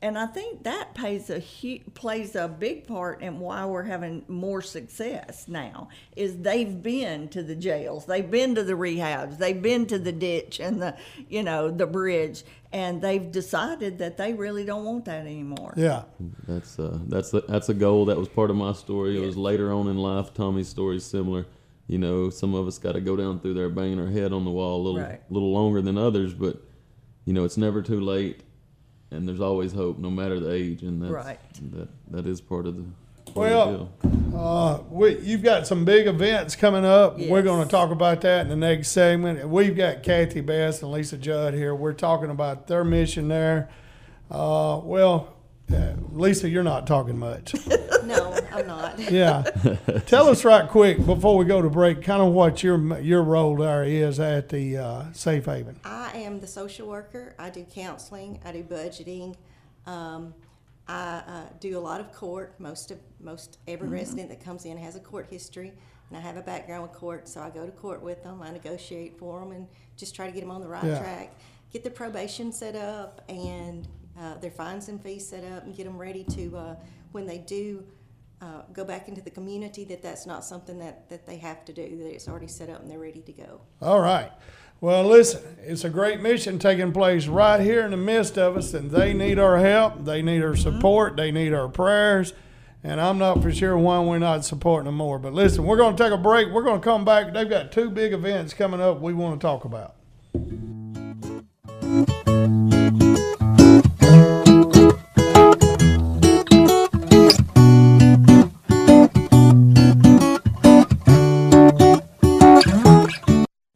[0.05, 4.23] And I think that plays a hu- plays a big part in why we're having
[4.29, 5.89] more success now.
[6.15, 10.13] Is they've been to the jails, they've been to the rehabs, they've been to the
[10.13, 10.95] ditch and the
[11.31, 15.73] you know the bridge, and they've decided that they really don't want that anymore.
[15.75, 16.03] Yeah.
[16.47, 18.05] That's uh, that's the, that's a goal.
[18.05, 19.17] That was part of my story.
[19.17, 20.35] It was later on in life.
[20.35, 21.47] Tommy's story is similar.
[21.87, 24.45] You know, some of us got to go down through there banging our head on
[24.45, 25.23] the wall a little Right.
[25.31, 26.63] little longer than others, but
[27.25, 28.43] you know, it's never too late,
[29.15, 31.39] and there's always hope, no matter the age, and that's, Right.
[31.73, 32.85] that that is part of the.
[33.27, 34.37] Part Well, of the.
[34.39, 37.19] Uh, we, you've got some big events coming up.
[37.19, 39.49] We're going to talk about that in the next segment.
[39.49, 41.75] We've got Kathy Best and Lesa Judd here.
[41.75, 43.69] We're talking about their mission there.
[44.31, 45.35] Uh, well,
[45.73, 47.55] uh, Lesa, you're not talking much.
[48.05, 48.99] No, I'm not.
[49.11, 49.43] Yeah.
[50.05, 53.57] Tell us right quick before we go to break, kind of what your your role
[53.57, 55.81] there is at the uh, Safe Haven.
[55.87, 57.35] I am the social worker.
[57.39, 58.41] I do counseling.
[58.45, 59.37] I do budgeting.
[59.87, 60.35] Um,
[60.87, 62.55] I uh, do a lot of court.
[62.61, 65.73] Most of most every resident that comes in has a court history,
[66.11, 68.43] and I have a background with court, so I go to court with them.
[68.43, 70.99] I negotiate for them and just try to get them on the right Yeah.
[70.99, 71.35] track.
[71.73, 75.85] Get the probation set up and uh, their fines and fees set up, and get
[75.85, 76.75] them ready to uh,
[77.13, 77.85] when they do.
[78.43, 81.73] Uh, go back into the community that that's not something that, that they have to
[81.73, 84.31] do that it's already set up and they're ready to go All right.
[84.85, 88.75] Well, listen, it's a great mission taking place right here in the midst of us,
[88.75, 90.05] and they need our help.
[90.05, 91.17] They need our support.
[91.17, 92.35] They need our prayers.
[92.83, 95.19] And I'm not for sure why we're not supporting them more.
[95.19, 96.51] But listen, we're going to take a break.
[96.51, 97.33] We're going to come back.
[97.33, 99.95] They've got two big events coming up we want to talk about.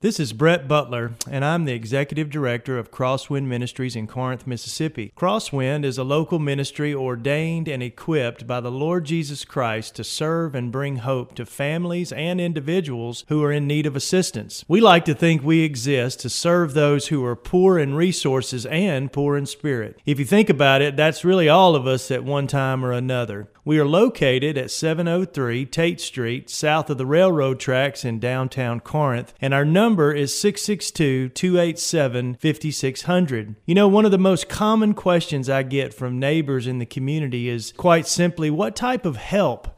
[0.08, 5.12] This is Brett Butler, and I'm the Executive Director of Crosswind Ministries in Corinth, Mississippi.
[5.14, 10.54] Crosswind is a local ministry ordained and equipped by the Lord Jesus Christ to serve
[10.54, 14.64] and bring hope to families and individuals who are in need of assistance.
[14.66, 19.12] We like to think we exist to serve those who are poor in resources and
[19.12, 20.00] poor in spirit.
[20.06, 23.50] If you think about it, that's really all of us at one time or another.
[23.68, 29.34] We are located at 703 Tate Street, south of the railroad tracks in downtown Corinth,
[29.42, 33.56] and our number is 662 287 5600.
[33.66, 37.50] You know, one of the most common questions I get from neighbors in the community
[37.50, 39.77] is quite simply what type of help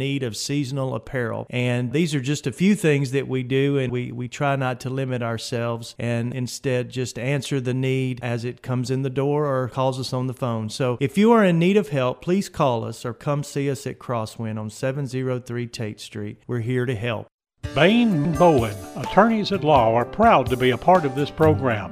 [0.01, 1.45] need of seasonal apparel.
[1.51, 4.79] And these are just a few things that we do, and we, we try not
[4.81, 9.45] to limit ourselves and instead just answer the need as it comes in the door
[9.45, 10.69] or calls us on the phone.
[10.69, 13.85] So if you are in need of help, please call us or come see us
[13.85, 16.41] at Crosswind on 703 Tate Street.
[16.47, 17.27] We're here to help.
[17.75, 21.91] Bain Bowen, attorneys at law, are proud to be a part of this program.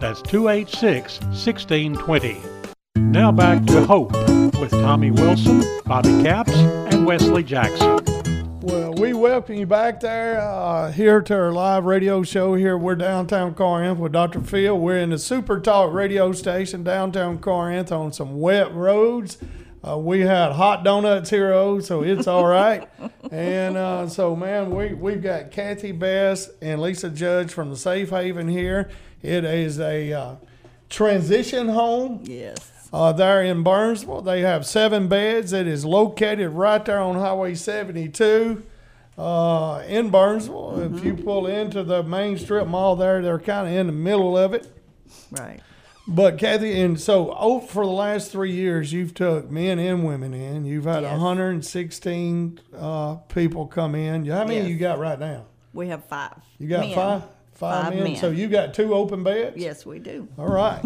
[0.00, 2.40] That's 286 1620.
[2.96, 4.12] Now back to Hope
[4.60, 7.98] with Tommy Wilson, Bobby Capps, and Wesley Jackson.
[8.60, 12.54] Well, we welcome you back there uh, here to our live radio show.
[12.54, 14.40] Here we're downtown Corinth with Dr.
[14.40, 14.78] Phil.
[14.78, 19.38] We're in the Super Talk radio station downtown Corinth on some wet roads.
[19.86, 22.88] Uh, we had hot donuts here, oh, so it's all right.
[23.32, 28.10] and uh, so, man, we we've got Kathy Best and Lesa Judd from the Safe
[28.10, 28.90] Haven here.
[29.22, 30.34] It is a uh,
[30.88, 32.20] transition home.
[32.24, 32.72] Yes.
[32.92, 35.52] Uh, there in Burnsville, they have seven beds.
[35.52, 38.62] It is located right there on Highway 72
[39.18, 40.96] uh, in Burnsville.
[40.96, 44.38] If you pull into the main strip mall there, they're kind of in the middle
[44.38, 44.72] of it.
[45.30, 45.60] Right.
[46.10, 50.32] But Kathy, and so oh, for the last three years, you've took men and women
[50.32, 50.64] in.
[50.64, 51.12] You've had Yes.
[51.12, 54.24] 116 uh, people come in.
[54.24, 54.68] How many Yes.
[54.68, 55.44] you got right now?
[55.74, 56.36] We have five.
[56.58, 56.94] You got men.
[56.94, 57.22] five,
[57.58, 58.04] five, Five men.
[58.04, 58.16] men.
[58.16, 59.56] So you got two open beds.
[59.56, 60.28] Yes, we do.
[60.38, 60.80] All right.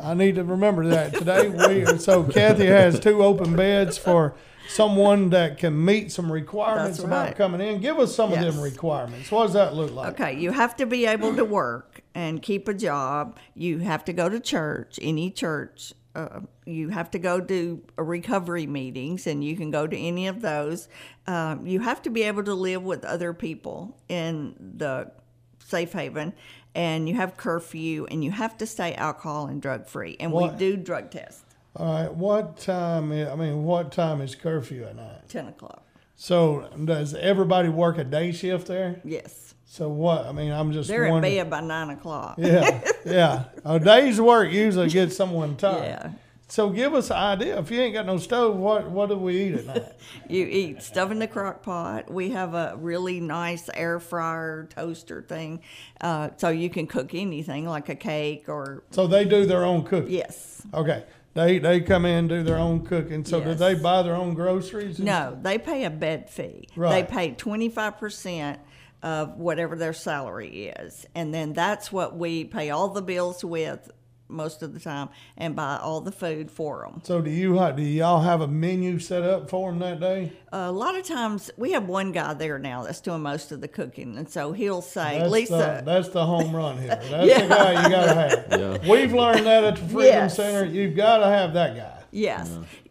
[0.00, 1.48] I need to remember that today.
[1.48, 4.34] We so Kathy has two open beds for
[4.68, 7.80] someone that can meet some requirements That's about coming in.
[7.80, 9.30] Give us some of them requirements.
[9.30, 10.20] What does that look like?
[10.20, 13.38] Okay, you have to be able to work and keep a job.
[13.54, 15.92] You have to go to church, any church.
[16.14, 20.42] Uh, you have to go to recovery meetings, and you can go to any of
[20.42, 20.88] those.
[21.26, 25.10] Um, you have to be able to live with other people in the
[25.72, 26.34] safe haven,
[26.74, 30.16] and you have curfew, and you have to stay alcohol and drug free.
[30.20, 31.42] And What- we do drug tests,
[31.74, 32.14] All right.
[32.14, 33.10] What time?
[33.12, 35.26] i- I mean, what time is curfew at night?
[35.28, 35.82] ten o'clock.
[36.14, 39.00] So does everybody work a day shift there?
[39.04, 40.26] Yes, So what?
[40.26, 41.36] I mean, I'm just they're in wondering.
[41.38, 42.34] bed by nine o'clock.
[42.36, 43.44] Yeah, yeah.
[43.64, 45.82] A oh, day's work usually gets someone tired.
[45.84, 46.10] Yeah.
[46.52, 47.58] So give us an idea.
[47.58, 49.84] If you ain't got no stove, what what do we eat at night?
[50.28, 52.12] You eat stuff in the crock pot.
[52.12, 55.60] We have a really nice air fryer toaster thing,
[56.02, 59.84] uh, so you can cook anything like a cake or so they do their own
[59.84, 60.10] cooking.
[60.10, 60.60] yes.
[60.74, 61.04] Okay.
[61.32, 63.24] They they come in and do their own cooking.
[63.24, 64.98] So do they buy their own groceries?
[64.98, 66.68] No, they pay a bed fee.
[66.76, 67.08] Right.
[67.08, 68.60] They pay twenty five percent
[69.02, 73.90] of whatever their salary is, and then that's what we pay all the bills with
[74.32, 77.00] most of the time, and buy all the food for them.
[77.04, 80.32] So do you do y'all have a menu set up for them that day?
[80.54, 83.68] a lot of times we have one guy there now that's doing most of the
[83.68, 86.88] cooking, and so he'll say, That's "Lesa, the, that's the home run here.
[87.10, 87.42] That's Yeah.
[87.42, 88.46] the guy you gotta have.
[88.82, 88.90] Yeah.
[88.90, 90.36] We've learned that at the Freedom Yes.
[90.36, 90.64] Center.
[90.66, 92.02] You've got to have that guy.
[92.10, 92.50] Yes,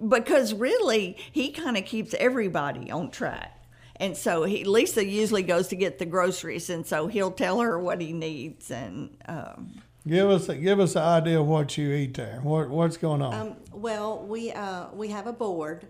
[0.09, 3.57] because really he kind of keeps everybody on track.
[3.97, 7.77] And so he, Lesa usually goes to get the groceries, and so he'll tell her
[7.79, 8.71] what he needs.
[8.71, 9.75] And um,
[10.07, 12.39] Give us a, give us an idea of what you eat there.
[12.41, 13.33] What what's going on?
[13.33, 15.85] Um, well, we uh, we have a board,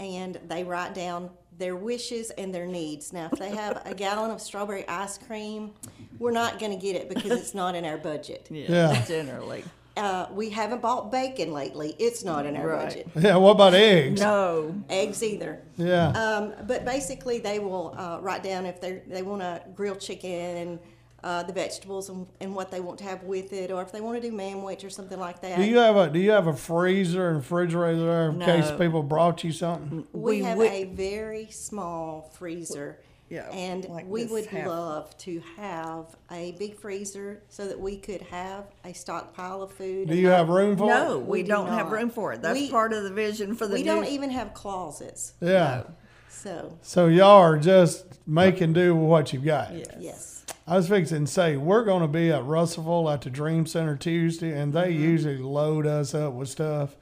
[0.00, 3.12] and they write down their wishes and their needs.
[3.12, 5.72] Now, if they have a gallon of strawberry ice cream,
[6.18, 8.48] we're not going to get it because it's not in our budget.
[8.50, 9.04] Yeah.
[9.06, 9.62] generally,
[9.96, 12.88] Uh, we haven't bought bacon lately; it's not in our Right.
[12.88, 13.08] budget.
[13.14, 13.36] yeah.
[13.36, 14.20] What about eggs?
[14.20, 15.60] no, Eggs either.
[15.76, 16.08] Yeah.
[16.08, 20.30] Um, but basically, they will uh, write down if they they want to grill chicken
[20.56, 20.78] and
[21.24, 24.00] uh, the vegetables and, and what they want to have with it, or if they
[24.00, 25.56] want to do manwich or something like that.
[25.56, 29.02] do you have a do you have a freezer and refrigerator there in case people
[29.02, 30.04] brought you something?
[30.12, 32.98] We, We have would- a very small freezer.
[33.30, 34.66] Yeah, And like we this would half.
[34.66, 40.08] love to have a big freezer so that we could have a stockpile of food.
[40.08, 41.20] Do and you not- have room for no, it?
[41.22, 41.92] we, We do don't have not.
[41.92, 42.42] room for it.
[42.42, 43.86] That's We- part of the vision for the We new.
[43.86, 45.32] don't even have closets.
[45.40, 45.84] Yeah.
[46.28, 49.72] So, So y'all are just making do with what you've got.
[49.98, 50.31] yes.
[50.46, 50.56] Yes.
[50.66, 53.96] I was fixing to say we're going to be at Russellville at the Dream Center
[53.96, 55.02] Tuesday, and they Mm-hmm.
[55.02, 56.96] usually load us up with stuff,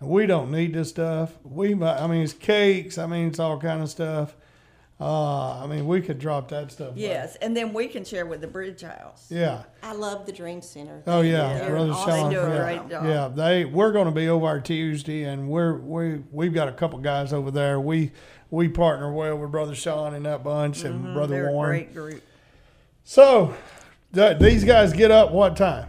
[0.00, 1.32] and we don't need this stuff.
[1.44, 2.98] We, I mean, it's cakes.
[2.98, 4.34] I mean, it's all kind of stuff.
[5.02, 6.90] Uh, I mean, we could drop that stuff.
[6.90, 6.96] off.
[6.98, 9.28] Yes, and then we can share with the Bridge House.
[9.30, 9.62] Yeah.
[9.82, 11.02] I love the Dream Center.
[11.06, 12.10] Oh They- yeah, they're brother awesome.
[12.10, 12.28] Sean.
[12.28, 12.62] They do a yeah.
[12.64, 13.04] great job.
[13.06, 16.72] Yeah, they we're going to be over our Tuesday, and we're we we've got a
[16.72, 17.80] couple guys over there.
[17.80, 18.12] We
[18.50, 21.44] we partner well with brother Sean and that bunch, and brother Mm-hmm.
[21.44, 21.70] They're a Warren.
[21.78, 22.22] great group.
[23.10, 23.52] So
[24.14, 25.88] th- these guys get up what time?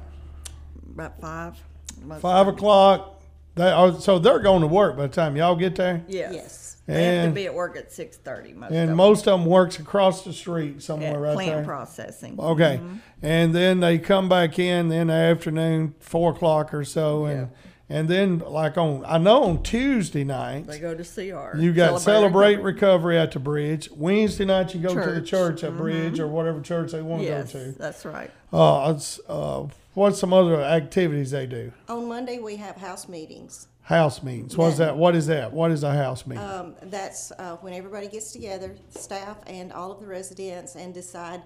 [0.92, 1.56] About five.
[2.02, 3.22] Most- Five o'clock.
[3.54, 6.04] They are, so they're going to work by the time y'all get there.
[6.08, 6.34] Yes.
[6.34, 6.78] Yes.
[6.88, 8.54] They have to And- be at work at six thirty.
[8.54, 8.98] Most of And them.
[8.98, 11.64] most of them works across the street somewhere at right plant there.
[11.64, 12.40] processing.
[12.40, 12.96] Okay, mm-hmm.
[13.22, 17.50] and then they come back in in the afternoon, four o'clock or so, and
[17.92, 21.58] and then like on I know on Tuesday night They go to CR.
[21.58, 22.74] you got celebrate recovery.
[22.74, 23.90] recovery at the bridge.
[23.96, 25.30] Wednesday night you go to the Church.
[25.60, 27.72] church at Bridge or whatever church they want to Yes, go to.
[27.74, 28.32] that's right.
[28.54, 31.72] Uh, it's, uh, what's some other activities they do?
[31.90, 33.68] On Monday, we have house meetings.
[33.84, 34.56] House meetings.
[34.56, 34.96] What's that?
[34.96, 35.52] What is that?
[35.52, 36.44] What is a house meeting?
[36.46, 41.42] Um, that's uh, when everybody gets together, staff and all of the residents, and decide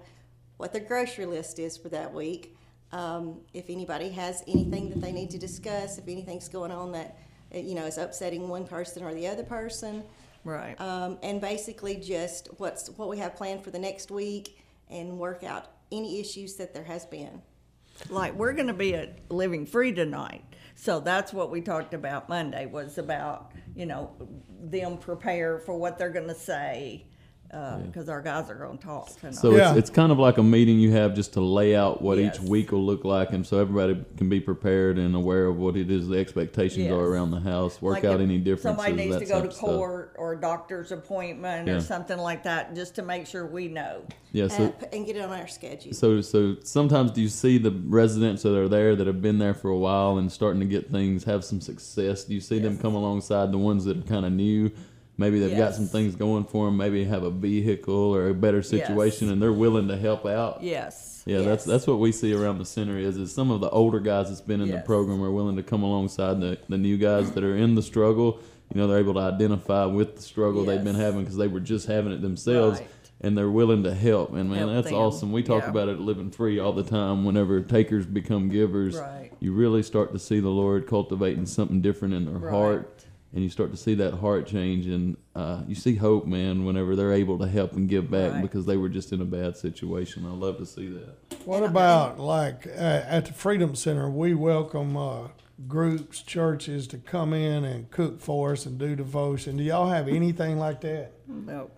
[0.58, 2.55] what their grocery list is for that week.
[3.00, 7.18] Um, if anybody has anything that they need to discuss, if anything's going on that
[7.54, 10.02] uh, you know is upsetting one person or the other person,
[10.44, 10.80] Right.
[10.80, 14.58] um, and basically just what's what we have planned for the next week,
[14.88, 17.42] and work out any issues that there has been.
[18.08, 20.44] like we're going to be at Living Free tonight,
[20.74, 24.10] so that's what we talked about Monday was about you know
[24.58, 27.04] them prepare for what they're going to say
[27.52, 29.34] Uh, because our guys are going to talk tonight.
[29.34, 29.70] So Yeah.
[29.70, 32.34] it's, it's kind of like a meeting you have just to lay out what Yes.
[32.36, 35.76] each week will look like, and so everybody can be prepared and aware of what
[35.76, 36.92] it is the expectations Yes.
[36.92, 37.80] are around the house.
[37.80, 38.84] Work Like out any differences.
[38.84, 41.74] Somebody needs that to go to court or a doctor's appointment Yeah.
[41.74, 44.02] or something like that, just to make sure we know.
[44.32, 44.48] Yeah.
[44.48, 45.92] So and, and get it on our schedule.
[45.94, 49.54] So, so sometimes do you see the residents that are there that have been there
[49.54, 52.24] for a while and starting to get things, have some success?
[52.24, 54.72] Do you see them come alongside the ones that are kind of new?
[55.18, 56.76] Maybe they've got some things going for them.
[56.76, 60.62] Maybe have a vehicle or a better situation, and they're willing to help out.
[60.62, 61.22] Yes.
[61.26, 61.64] Yeah, that's yes.
[61.64, 62.98] that's what we see around the center.
[62.98, 65.62] Is is some of the older guys that's been in the program are willing to
[65.62, 68.40] come alongside the the new guys that are in the struggle.
[68.74, 71.60] You know, they're able to identify with the struggle they've been having because they were
[71.60, 72.88] just having it themselves, Right.
[73.20, 74.34] and they're willing to help.
[74.34, 74.96] And man, Help that's them.
[74.96, 75.32] awesome.
[75.32, 75.70] We talk Yeah.
[75.70, 77.24] about it at Living Free all the time.
[77.24, 79.30] Whenever takers become givers, Right.
[79.40, 82.50] you really start to see the Lord cultivating something different in their Right.
[82.52, 83.04] heart.
[83.34, 86.64] And you start to see that heart change, and uh, you see hope, man.
[86.64, 88.42] Whenever they're able to help and give back Right.
[88.42, 91.16] because they were just in a bad situation, I love to see that.
[91.44, 94.08] What about like uh, at the Freedom Center?
[94.08, 95.28] We welcome uh,
[95.68, 99.58] groups, churches to come in and cook for us and do devotion.
[99.58, 101.12] Do y'all have anything like that?
[101.28, 101.70] No.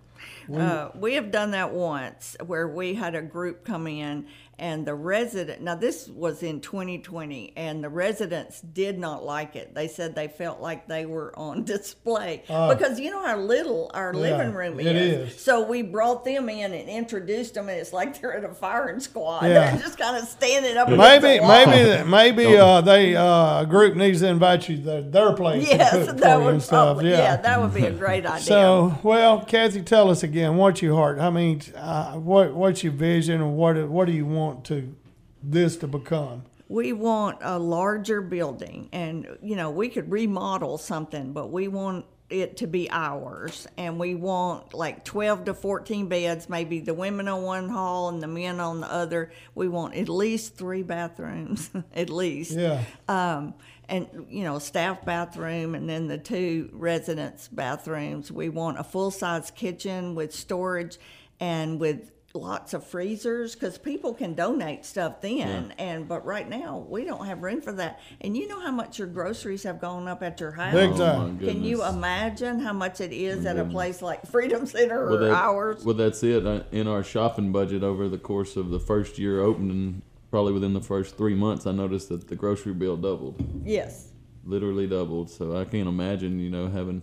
[0.55, 4.27] Uh, we have done that once where we had a group come in
[4.59, 9.75] and the resident now this was in 2020 and the residents did not like it
[9.75, 14.13] they said they felt like they were on display because you know how little our
[14.15, 15.33] Yeah, living room it is.
[15.35, 15.41] is.
[15.41, 19.01] so we brought them in and introduced them and it's like they're in a firing
[19.01, 19.71] squad Yeah.
[19.73, 23.95] they're just kind of standing up Maybe, the maybe, maybe uh, they uh, a group
[23.97, 26.97] needs to invite you to their place yes that would and stuff.
[26.97, 27.19] probably, yeah.
[27.19, 30.57] yeah that would be a great idea So, well, Kathy, tell us again.
[30.57, 31.19] What's your heart?
[31.19, 34.95] I mean, uh, what what's your vision, and what what do you want to
[35.43, 36.43] this to become?
[36.71, 42.05] we want a larger building and you know we could remodel something but we want
[42.29, 47.27] it to be ours and we want like 12 to 14 beds maybe the women
[47.27, 51.71] on one hall and the men on the other we want at least three bathrooms
[51.95, 52.83] at least Yeah.
[53.09, 53.55] um,
[53.89, 59.51] and you know staff bathroom and then the two residence bathrooms we want a full-size
[59.53, 60.99] kitchen with storage
[61.41, 65.73] and with lots of freezers because people can donate stuff then.
[65.79, 68.01] And but right now we don't have room for that.
[68.21, 70.75] And you know how much your groceries have gone up at your house?
[70.75, 71.39] Big Oh, time.
[71.41, 75.17] my can you imagine how much it is at a place like freedom center or
[75.19, 75.85] that- ours?
[75.85, 76.47] Well, that's it.
[76.47, 80.75] Uh, In our shopping budget over the course of the first year opening, probably within
[80.75, 84.13] the first three months, I noticed that the grocery bill doubled, yes.
[84.45, 85.31] Literally doubled.
[85.31, 87.03] So I can't imagine, you know, having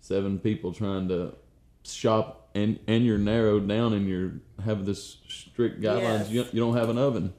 [0.00, 1.34] seven people trying to
[1.84, 4.32] shop and and you're narrowed down and you're
[4.64, 6.20] have this strict guidelines.
[6.20, 6.30] Yes.
[6.30, 7.32] You, you don't have an oven,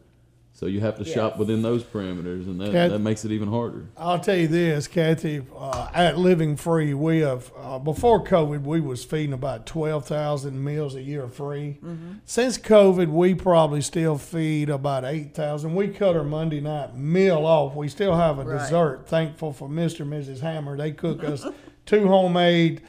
[0.53, 3.47] so you have to shop within those parameters, and that, Kat- that makes it even
[3.49, 3.87] harder.
[3.97, 5.41] I'll tell you this, Kathy.
[5.55, 10.63] Uh, at Living Free, we have uh, before COVID, we was feeding about twelve thousand
[10.63, 11.79] meals a year free.
[12.25, 15.73] Since COVID, we probably still feed about eight thousand.
[15.75, 17.75] We cut our Monday night meal off.
[17.75, 18.59] We still have a Right.
[18.59, 19.07] dessert.
[19.07, 20.39] Thankful for Mister and Mrs.
[20.41, 20.77] Hammer.
[20.77, 21.45] They cook us
[21.85, 22.81] two homemade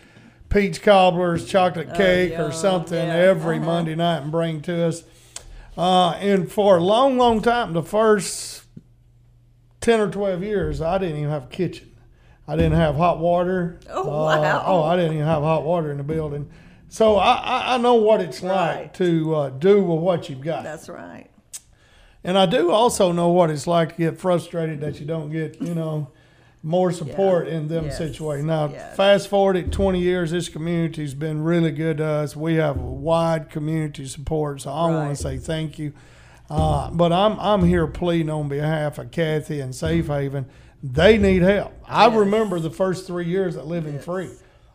[0.49, 3.15] peach cobblers, chocolate cake, or something Yeah.
[3.15, 3.67] every Uh-huh.
[3.67, 5.05] Monday night and bring to us.
[5.77, 8.65] Uh, and for a long, long time, the first
[9.81, 11.91] 10 or 12 years, I didn't even have a kitchen.
[12.49, 13.79] I didn't have hot water.
[13.91, 14.65] Oh, Uh, wow.
[14.67, 16.49] oh, I didn't even have hot water in the building.
[16.89, 20.65] So I, I, I know what it's like to uh, do with what you've got.
[20.65, 21.27] that's right
[22.25, 25.61] and I do also know what it's like to get frustrated that you don't get,
[25.63, 26.09] you know,
[26.63, 27.99] more support in them Yes.
[27.99, 28.47] situations.
[28.47, 28.97] Now, Yes.
[28.97, 32.35] fast forward at 20 years, this community's been really good to us.
[32.37, 35.93] We have a wide community support, so I want to say thank you.
[36.51, 40.47] Uh, but I'm I'm here pleading on behalf of Kathy and Safe Haven.
[40.83, 41.73] They need help.
[41.87, 44.31] I remember the first three years at Living Free.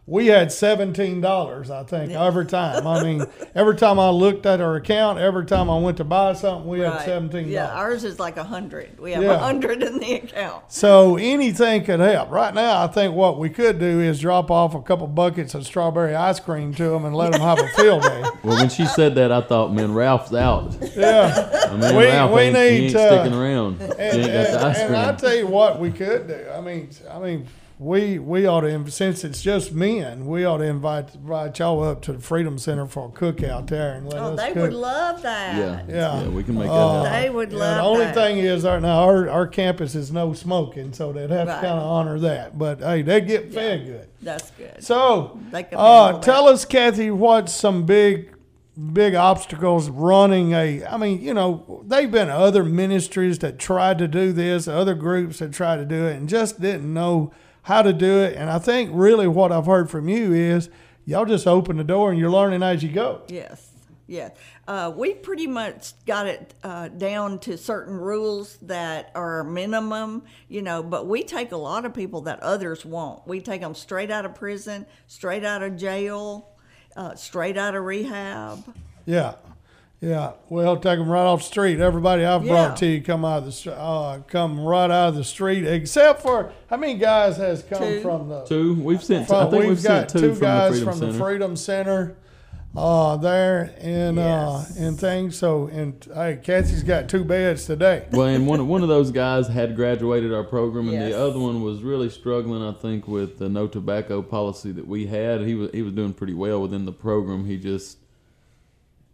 [0.06, 2.86] We had seventeen dollars, I think, every time.
[2.86, 3.26] I mean,
[3.56, 6.82] every time I looked at our account, every time I went to buy something, we
[6.82, 7.78] had right seventeen yeah dollars.
[7.80, 9.38] ours is like a hundred we have a Yeah.
[9.38, 12.32] hundred in the account So anything could help.
[12.32, 15.66] Right now, I think what we could do is drop off a couple buckets of
[15.66, 18.24] strawberry ice cream to them and let them have a field day.
[18.44, 20.76] Well, when she said that, I thought, man, Ralph's out.
[20.98, 21.70] Yeah.
[21.72, 23.78] I mean, We- Ralph we ain't, he need ain't to- sticking around.
[23.80, 25.16] He And, ain't got the and, and I cream.
[25.16, 26.46] tell you what we could do.
[26.54, 27.48] I mean, I mean,
[27.84, 32.02] we we ought to since it's just men, we ought to invite invite y'all up
[32.04, 34.62] to the Freedom Center for a cookout there and let oh us they cook.
[34.64, 36.22] would love that Yeah, Yeah.
[36.22, 37.22] yeah, we can make Uh, that happen.
[37.24, 38.16] They would Yeah, love the only that.
[38.16, 41.56] thing is, our, now our, our campus is no smoking, so they'd have Right.
[41.56, 42.58] to kind of honor that.
[42.58, 44.08] But hey, they get fed good.
[44.22, 44.82] That's good.
[44.84, 45.38] So,
[45.74, 48.34] uh, tell us, Kathy, what some big,
[48.94, 50.86] big obstacles running a?
[50.86, 55.40] I mean, you know, they've been other ministries that tried to do this, other groups
[55.40, 57.34] that tried to do it, and just didn't know
[57.64, 58.36] how to do it.
[58.36, 60.70] And I think really what I've heard from you is
[61.06, 63.24] y'all just open the door and you're learning as you go.
[63.28, 63.72] Yes,
[64.08, 64.32] yes.
[64.68, 70.62] Uh, we pretty much got it uh, down to certain rules that are minimum, you
[70.62, 73.26] know, but we take a lot of people that others won't.
[73.28, 76.50] We take them straight out of prison, straight out of jail,
[76.96, 78.64] uh, straight out of rehab.
[79.06, 79.36] Yeah,
[80.04, 80.32] yeah.
[80.50, 81.80] Well, take them right off the street.
[81.80, 82.52] Everybody I've Yeah.
[82.52, 86.22] brought to you come out of the uh, come right out of the street, except
[86.22, 88.02] for how many guys has come Two.
[88.02, 88.74] from the Two.
[88.76, 89.28] We've sent.
[89.28, 91.12] From, I think we've, we've, got two, two from guys the from Center.
[91.14, 92.16] the Freedom Center
[92.76, 94.78] uh, there and Yes.
[94.80, 95.38] uh, and things.
[95.38, 98.06] So and hey, Kathy's got two beds today.
[98.12, 101.14] well, and one one of those guys had graduated our program, and Yes.
[101.14, 102.62] the other one was really struggling.
[102.64, 105.42] I think with the no tobacco policy that we had.
[105.42, 107.46] He was he was doing pretty well within the program.
[107.46, 108.03] He just the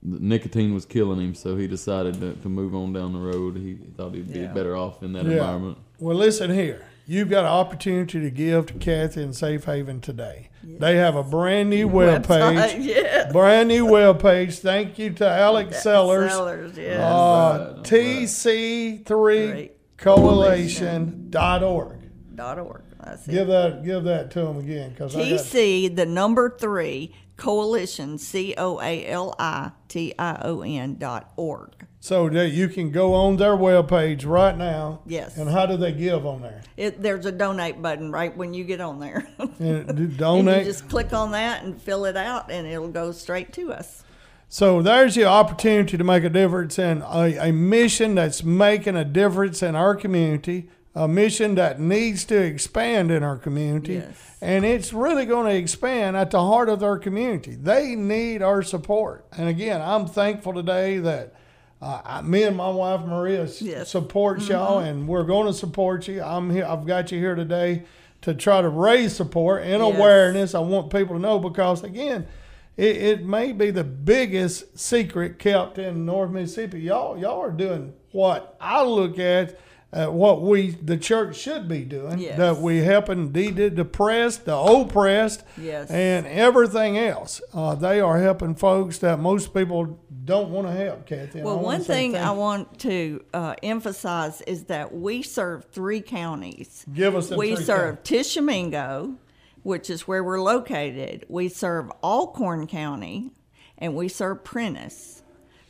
[0.01, 3.57] nicotine was killing him, so he decided to, to move on down the road.
[3.57, 4.53] He thought he'd be Yeah.
[4.53, 5.31] better off in that Yeah.
[5.33, 5.77] environment.
[5.99, 6.83] Well, listen here.
[7.05, 10.49] You've got an opportunity to give to Kathy and Safe Haven today.
[10.63, 12.75] They have a brand new web page.
[12.85, 13.31] yeah.
[13.31, 14.59] Brand new web page.
[14.59, 16.31] Thank you to Alex Sellers.
[16.31, 16.99] Sellers, yes.
[17.01, 21.97] Uh, Right, TC3 Coalition.org.
[22.35, 22.81] dot org.
[23.03, 23.31] That's it.
[23.31, 28.79] Give that give that to them again because TC, the number three, coalition, C O
[28.81, 31.85] A L I T I O N dot org.
[32.01, 35.01] so that you can go on their webpage right now.
[35.05, 35.37] Yes.
[35.37, 36.61] And how do they give on there?
[36.77, 39.27] It, there's a donate button right when you get on there.
[39.59, 40.59] And do And donate.
[40.59, 44.03] you just click on that and fill it out, and it'll go straight to us.
[44.47, 49.03] So there's your opportunity to make a difference in a, a mission that's making a
[49.05, 53.93] difference in our community, a mission that needs to expand in our community.
[53.93, 54.37] Yes.
[54.41, 57.55] And it's really going to expand at the heart of their community.
[57.55, 59.25] They need our support.
[59.37, 61.33] And again, I'm thankful today that
[61.81, 63.89] uh, I, me and my wife Maria Yes.
[63.89, 66.21] support y'all, and we're going to support you.
[66.21, 66.65] I'm here.
[66.65, 67.83] I've got you here today
[68.21, 69.95] to try to raise support and Yes.
[69.95, 70.55] awareness.
[70.55, 72.27] I want people to know because again,
[72.75, 76.81] it, it may be the biggest secret kept in North Mississippi.
[76.81, 79.57] Y'all, y'all are doing what I look at,
[79.91, 82.19] uh, what we the church should be doing.
[82.19, 82.37] Yes.
[82.37, 85.89] That we helping the the depressed, the oppressed, Yes.
[85.89, 87.41] and everything else.
[87.53, 91.07] Uh, they are helping folks that most people don't want to help.
[91.07, 91.41] Kathy.
[91.41, 96.85] Well, one thing I want to uh, emphasize is that we serve three counties.
[96.93, 99.15] Give us We serve Tishomingo,
[99.63, 101.25] which is where we're located.
[101.29, 103.31] We serve Alcorn County,
[103.79, 105.18] and we serve Prentiss.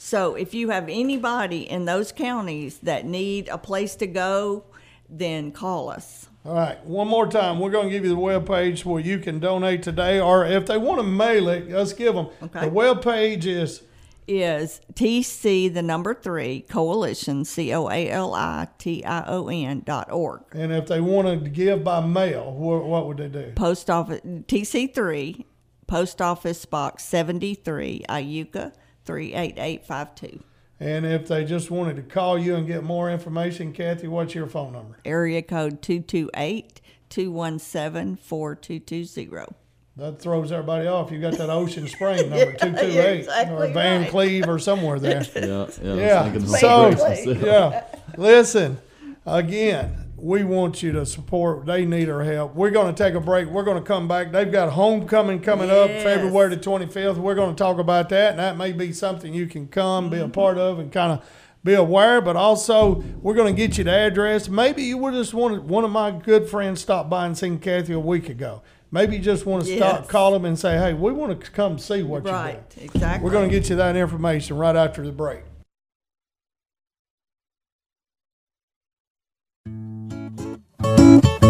[0.01, 4.63] So if you have anybody in those counties that need a place to go,
[5.09, 6.29] then call us.
[6.45, 7.59] All right, one more time.
[7.59, 10.67] We're going to give you the web page where you can donate today, or if
[10.67, 12.29] they want to mail it, let's give them.
[12.41, 12.61] Okay.
[12.61, 13.83] The web page is
[14.25, 19.83] Is TC the number three coalition C O A L I T I O N
[19.85, 20.43] dot org.
[20.53, 23.51] And if they wanted to give by mail, what, what would they do?
[23.53, 25.43] Post office TC3,
[25.87, 28.71] Post Office Box 73, Iuka
[29.09, 30.43] 38852.
[30.79, 34.47] And if they just wanted to call you and get more information, Kathy, what's your
[34.47, 34.97] phone number?
[35.03, 36.79] Area code 228
[37.09, 39.55] 217 4220.
[39.97, 41.11] That throws everybody off.
[41.11, 44.09] You got that Ocean Spring number, 228, exactly or Van right.
[44.11, 45.25] Cleve or somewhere there.
[45.35, 45.41] Yeah,
[45.81, 45.93] yeah.
[45.95, 46.21] Yeah.
[46.21, 47.41] I was thinking So, Home Breaks myself.
[47.43, 47.83] yeah.
[48.15, 48.77] Listen,
[49.25, 51.65] again, we want you to support.
[51.65, 52.55] They need our help.
[52.55, 53.47] We're going to take a break.
[53.47, 54.31] We're going to come back.
[54.31, 57.17] They've got homecoming coming up February the 25th.
[57.17, 60.17] We're going to talk about that, and that may be something you can come, be
[60.17, 60.31] a mm-hmm.
[60.31, 61.25] part of, and kind of
[61.63, 62.21] be aware.
[62.21, 64.49] But also, we're going to get you the address.
[64.49, 67.93] Maybe you would just want one of my good friends stopped by and seen Kathy
[67.93, 68.61] a week ago.
[68.91, 71.77] Maybe you just want to stop, call them and say, "Hey, we want to come
[71.77, 73.23] see what you're Right, doing." exactly.
[73.23, 75.41] We're going to get you that information right after the break.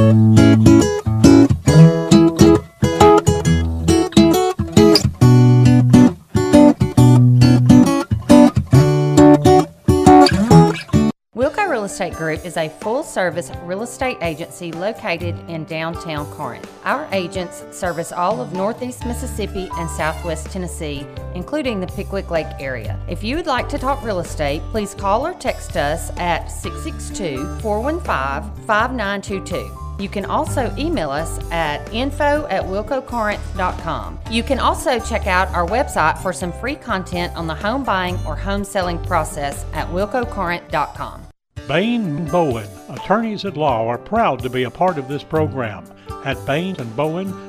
[0.10, 0.50] Wilco
[11.70, 16.68] Real Estate Group is a full service real estate agency located in downtown Corinth.
[16.86, 21.06] Our agents service all of Northeast Mississippi and Southwest Tennessee,
[21.36, 23.00] including the Pickwick Lake area.
[23.08, 27.60] If you would like to talk real estate, please call or text us at 662
[27.60, 29.89] 415 5922.
[30.00, 34.20] You can also email us at info at wilcocorinth.com.
[34.32, 38.18] You can also check out our website for some free content on the home buying
[38.26, 41.24] or home selling process at wilcocorinth.com.
[41.68, 45.86] Bain Bowen, attorneys at law, are proud to be a part of this program.
[46.26, 47.49] At Bain and Bowen,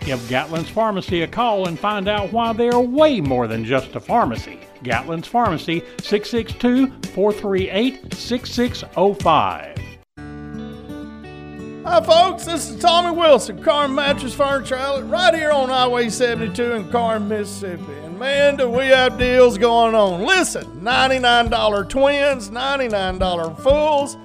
[0.00, 3.94] Give Gatlin's Pharmacy a call and find out why they are way more than just
[3.94, 4.60] a pharmacy.
[4.82, 9.74] Gatlin's Pharmacy, 662 438 6605.
[11.86, 12.46] Hi, folks.
[12.46, 17.26] This is Tommy Wilson, Corinth Mattress Furniture Outlet, right here on Highway 72 in Corinth,
[17.26, 17.92] Mississippi.
[18.04, 20.22] And man, do we have deals going on.
[20.22, 24.16] Listen, $99 twins, $99 fulls.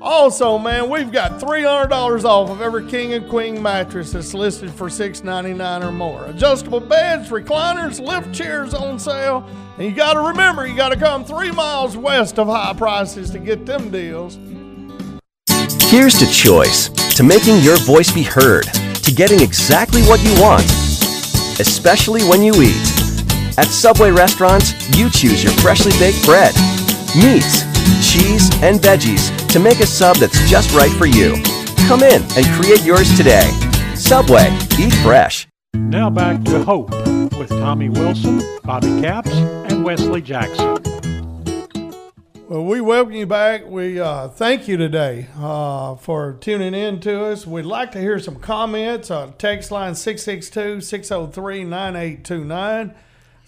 [0.00, 4.88] Also, man, we've got $300 off of every king and queen mattress that's listed for
[4.88, 6.26] $6.99 or more.
[6.26, 9.48] Adjustable beds, recliners, lift chairs on sale.
[9.78, 13.30] And you got to remember, you got to come three miles west of high prices
[13.30, 14.38] to get them deals.
[15.88, 18.64] Here's to choice, to making your voice be heard,
[19.02, 20.64] to getting exactly what you want,
[21.58, 23.56] especially when you eat.
[23.58, 26.54] At Subway restaurants, you choose your freshly baked bread,
[27.16, 27.64] meats,
[28.16, 31.34] cheese, and veggies to make a sub that's just right for you.
[31.88, 33.48] Come in and create yours today.
[33.94, 35.46] Subway, eat fresh.
[35.74, 36.90] Now back to Hope
[37.38, 40.78] with Tommy Wilson, Bobby Capps, and Wesley Jackson.
[42.48, 43.66] Well, we welcome you back.
[43.66, 47.44] We uh, thank you today uh, for tuning in to us.
[47.46, 52.94] We'd like to hear some comments on text line 662 603 9829.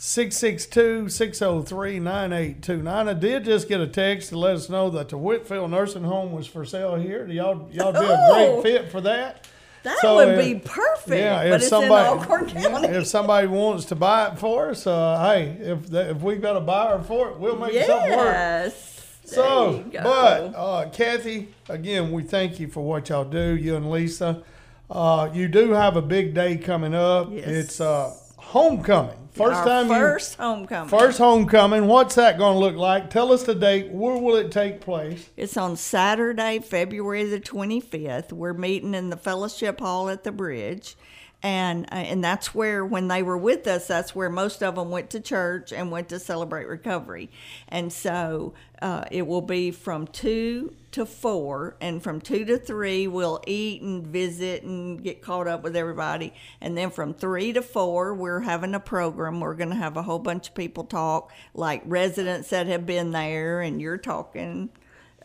[0.00, 3.08] 662 603 9829.
[3.08, 6.30] I did just get a text to let us know that the Whitfield Nursing Home
[6.30, 7.26] was for sale here.
[7.26, 8.62] Y'all, y'all be a Oh.
[8.62, 9.48] great fit for that.
[9.82, 11.20] That So, would uh, be perfect.
[11.20, 12.88] Yeah, but if it's somebody in Alcorn County.
[12.88, 16.56] if somebody wants to buy it for us, uh, hey, if the, if we've got
[16.56, 18.34] a buyer for it, we'll make something work.
[18.34, 19.18] yes.
[19.24, 20.02] So, There you go.
[20.04, 24.44] but uh, Kathy, again, we thank you for what y'all do, you and Lesa.
[24.88, 27.30] Uh, you do have a big day coming up.
[27.32, 27.46] Yes.
[27.48, 29.27] It's uh, homecoming.
[29.38, 30.88] First Our time first homecoming.
[30.88, 31.86] first homecoming.
[31.86, 33.08] What's that going to look like?
[33.08, 33.88] Tell us the date.
[33.90, 35.30] Where will it take place?
[35.36, 38.32] It's on Saturday, February the 25th.
[38.32, 40.96] We're meeting in the fellowship hall at the bridge.
[41.40, 44.90] And uh, and that's where when they were with us, that's where most of them
[44.90, 47.30] went to church and went to celebrate recovery.
[47.68, 53.06] And so uh, it will be from two to four, and from two to three
[53.06, 56.34] we'll eat and visit and get caught up with everybody.
[56.60, 59.38] And then from three to four we're having a program.
[59.38, 63.12] We're going to have a whole bunch of people talk, like residents that have been
[63.12, 64.70] there, and you're talking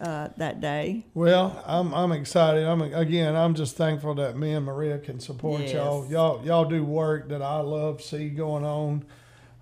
[0.04, 1.06] uh, that day.
[1.14, 2.66] Well, I'm I'm excited.
[2.66, 3.36] I'm again.
[3.36, 5.74] I'm just thankful that me and Maria can support Yes.
[5.74, 6.06] y'all.
[6.12, 9.06] Y'all y'all do work that I love see going on.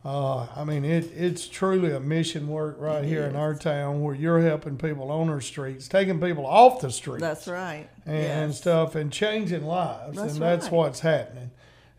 [0.03, 4.15] Uh, I mean, it it's truly a mission work right here in our town where
[4.15, 7.87] you're helping people on our streets, taking people off the streets, That's right.
[8.07, 11.51] and, and stuff, and changing lives, That's and that's what's happening.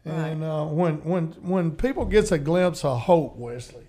[0.04, 3.81] And uh, when when when people gets a glimpse of hope, Wesley,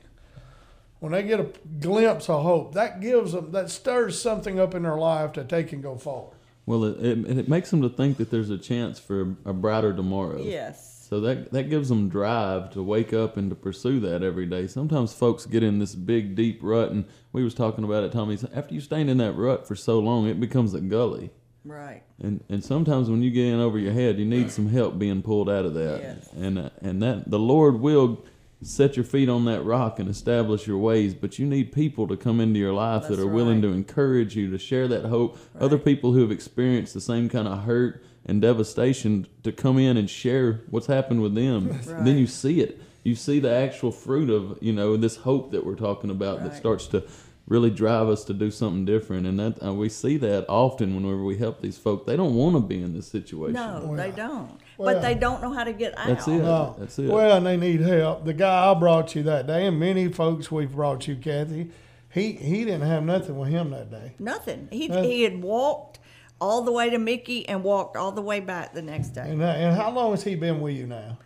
[1.04, 1.49] when they get a
[1.82, 5.62] glimpse of hope, that gives them that stirs something up in their life that they
[5.66, 6.38] can go forward.
[6.66, 9.93] Well, it, it, it makes them to think that there's a chance for a brighter
[9.93, 10.41] tomorrow.
[10.41, 11.06] Yes.
[11.10, 14.66] So that that gives them drive to wake up and to pursue that every day.
[14.66, 18.38] Sometimes folks get in this big deep rut, and we was talking about it, Tommy.
[18.54, 21.32] After you stay in that rut for so long, it becomes a gully.
[21.66, 22.04] Right.
[22.22, 25.22] And and sometimes when you get in over your head, you need some help being
[25.22, 25.99] pulled out of that.
[26.01, 26.30] Yes.
[26.32, 28.24] And uh, and that the Lord will
[28.64, 32.18] set your feet on that rock and establish your ways, but you need people to
[32.18, 35.38] come into your life that That's are willing to encourage you to share that hope.
[35.59, 39.97] Other people who have experienced the same kind of hurt and devastation to come in
[39.97, 41.80] and share what's happened with them.
[41.86, 42.82] Then you see it.
[43.03, 46.55] You see the actual fruit of, you know, this hope that we're talking about that
[46.55, 47.03] starts to
[47.45, 51.23] really drive us to do something different and that uh, we see that often whenever
[51.23, 54.57] we help these folk they don't want to be in this situation No, they don't.
[54.77, 56.07] Well- but they don't know how to get out.
[56.07, 56.37] That's it.
[56.39, 56.75] No.
[56.79, 57.09] That's it.
[57.09, 58.25] Well, and they need help.
[58.25, 61.69] The guy I brought you that day, and many folks we've brought you, Kathy,
[62.11, 64.13] he he didn't have nothing with him that day.
[64.19, 64.67] Nothing.
[64.71, 65.03] He Nothing.
[65.03, 65.99] he had walked
[66.41, 69.29] all the way to Michie and walked all the way back the next day.
[69.29, 71.17] And uh, and how long has he been with you now?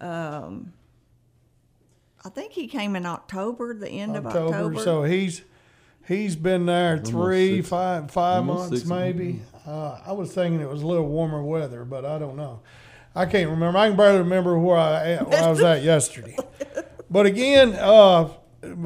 [0.00, 0.72] Um,
[2.24, 4.54] I think he came in October, the end of October.
[4.54, 4.80] October.
[4.82, 5.42] So he's
[6.08, 9.40] he's been there three, six- five, five almost months maybe.
[9.66, 12.60] Uh, I was thinking it was a little warmer weather, but I don't know.
[13.14, 13.78] I can't remember.
[13.78, 16.36] I can barely remember where I where I was at yesterday.
[17.10, 18.28] But again, uh,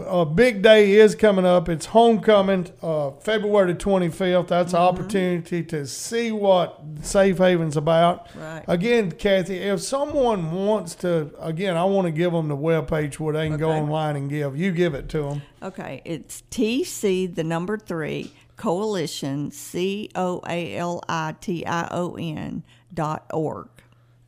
[0.07, 1.69] a big day is coming up.
[1.69, 4.49] It's homecoming, uh, February the twenty fifth.
[4.49, 8.29] That's an opportunity to see what Safe Haven's about.
[8.35, 8.65] Right.
[8.69, 13.35] Again, Kathy, if someone wants to, again, I want to give them the webpage where
[13.35, 14.57] they can go online and give.
[14.57, 15.43] You give it to them.
[15.63, 22.15] Okay, it's TC, the number three, coalition, C O A L I T I O
[22.15, 22.63] N
[22.93, 23.69] dot org.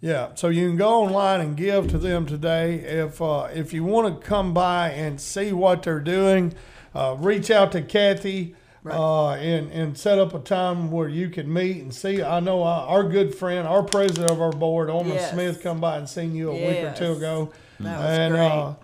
[0.05, 2.75] Yeah, so you can go online and give to them today.
[2.75, 6.55] If uh, if you want to come by and see what they're doing,
[6.93, 11.53] uh, reach out to Kathy uh, and and set up a time where you can
[11.53, 12.21] meet and see.
[12.21, 15.31] I know our, our good friend, our president of our board, Orma Yes.
[15.31, 18.45] Smith, come by and seen you a week or two ago, That was and great.
[18.49, 18.75] uh,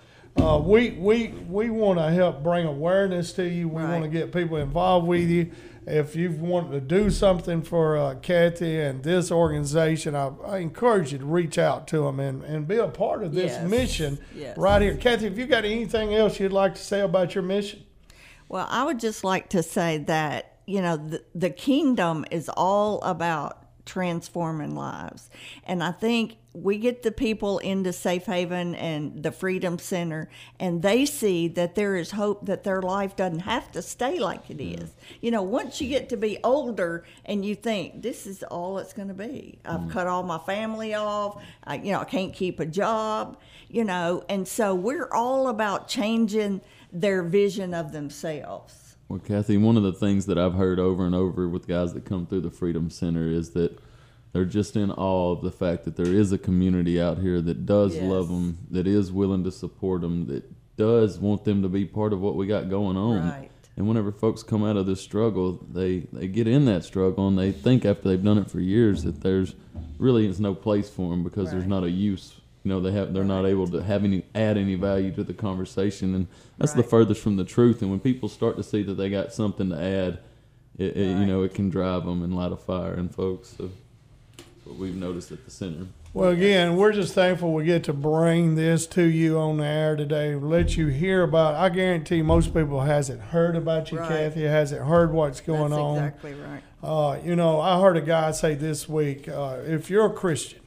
[0.55, 3.67] uh, we we we want to help bring awareness to you.
[3.69, 5.51] We want to get people involved with you.
[5.91, 11.13] If you want to do something for uh, Kathy and this organization, I, I encourage
[11.13, 13.71] you to reach out to them and, and be a part of this Yes.
[13.71, 14.59] mission Yes.
[14.59, 14.97] right here.
[14.97, 17.85] Kathy, if you got anything else you'd like to say about your mission?
[18.51, 23.01] Well, I would just like to say that, you know, the, the kingdom is all
[23.03, 25.31] about transforming lives.
[25.65, 30.29] And I think we get the people into Safe Haven and the Freedom Center,
[30.59, 34.51] and they see that there is hope that their life doesn't have to stay like
[34.51, 34.95] it is.
[35.21, 38.93] You know, once you get to be older and you think, this is all it's
[38.93, 39.59] going to be.
[39.65, 39.91] I've mm.
[39.91, 41.43] cut all my family off.
[41.65, 43.39] I, you know, I can't keep a job,
[43.69, 46.61] you know, and so we're all about changing
[46.93, 48.97] their vision of themselves.
[49.09, 52.05] Well, Kathy, one of the things that I've heard over and over with guys that
[52.05, 53.79] come through the Freedom Center is that
[54.33, 57.65] they're just in awe of the fact that there is a community out here that
[57.67, 58.05] does Yes.
[58.05, 60.45] love them, that is willing to support them, that
[60.77, 63.29] does want them to be part of what we got going on.
[63.29, 63.51] Right.
[63.77, 67.39] And whenever folks come out of this struggle, they, they get in that struggle and
[67.39, 69.55] they think after they've done it for years that there's
[69.99, 72.41] really is no place for them because there's not a use.
[72.65, 75.33] You know, they have they're not able to have any add any value to the
[75.33, 76.27] conversation, and
[76.59, 77.81] that's the furthest from the truth.
[77.83, 80.19] And when people start to see that they got something to add,
[80.77, 83.55] it, it, you know, it can drive them and light a fire in folks.
[83.57, 83.71] So
[84.69, 85.87] what we've noticed at the center.
[86.15, 89.97] Well, again, we're just thankful we get to bring this to you on the air
[89.97, 90.35] today.
[90.35, 91.55] Let you hear about.
[91.55, 94.09] I guarantee most people hasn't heard about you, Right.
[94.09, 94.45] Kathy.
[94.45, 95.97] Hasn't heard what's going That's on.
[95.97, 96.63] exactly right.
[96.83, 100.61] Uh, you know, I heard a guy say this week uh, if you're a Christian,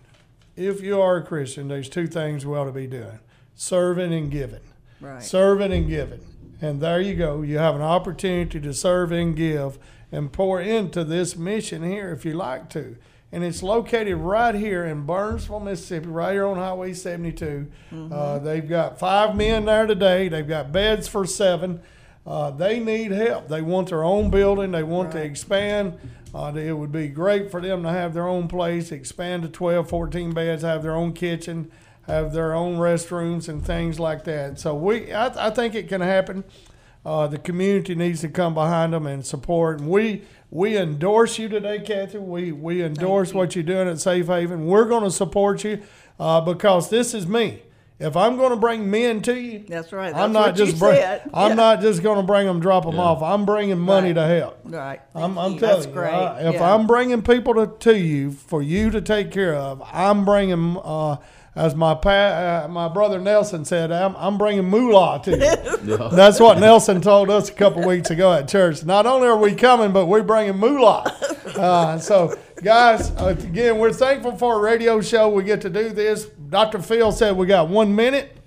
[0.55, 3.19] if you are a Christian, there's two things we ought to be doing
[3.55, 4.61] serving and giving.
[4.99, 5.21] Right.
[5.23, 6.21] Serving and giving.
[6.61, 7.41] And there you go.
[7.41, 9.79] You have an opportunity to serve and give
[10.11, 12.97] and pour into this mission here if you like to.
[13.31, 17.71] And it's located right here in Burnsville, Mississippi, right here on Highway 72.
[18.11, 20.27] Uh, they've got five men there today.
[20.27, 21.81] They've got beds for seven.
[22.27, 23.47] Uh, they need help.
[23.47, 24.71] They want their own building.
[24.71, 25.97] They want to expand.
[26.35, 29.89] Uh, it would be great for them to have their own place, expand to 12,
[29.89, 31.71] 14 beds, have their own kitchen,
[32.07, 34.59] have their own restrooms and things like that.
[34.59, 36.43] So we, I, I think it can happen.
[37.05, 39.79] Uh, the community needs to come behind them and support.
[39.79, 42.17] And we we endorse you today, Kathy.
[42.19, 44.65] We we endorse what you're doing at Safe Haven.
[44.67, 45.81] We're going to support you
[46.19, 47.63] uh, because this is me.
[47.99, 50.13] If I'm going to bring men to you, That's right.
[50.15, 51.29] I'm not what you just bring, said.
[51.35, 51.55] I'm Yeah.
[51.55, 53.01] not just going to bring them, drop them Yeah.
[53.01, 53.21] off.
[53.21, 54.13] I'm bringing money Right.
[54.15, 54.59] to help.
[54.65, 54.99] Right.
[55.13, 55.59] I'm, I'm you.
[55.59, 56.11] telling That's you, great.
[56.11, 56.73] I- if Yeah.
[56.73, 61.17] I'm bringing people to, to you for you to take care of, I'm bringing, uh,
[61.55, 65.97] as my pa, uh, my brother Nelson said, I'm, I'm bringing moolah to you.
[66.11, 68.85] That's what Nelson told us a couple weeks ago at church.
[68.85, 71.15] Not only are we coming, but we're bringing moolah.
[71.51, 72.33] Uh, so,
[72.63, 75.27] guys, uh, again, we're thankful for a radio show.
[75.27, 76.25] We get to do this.
[76.25, 76.81] Dr.
[76.81, 78.37] Phil said we got one minute.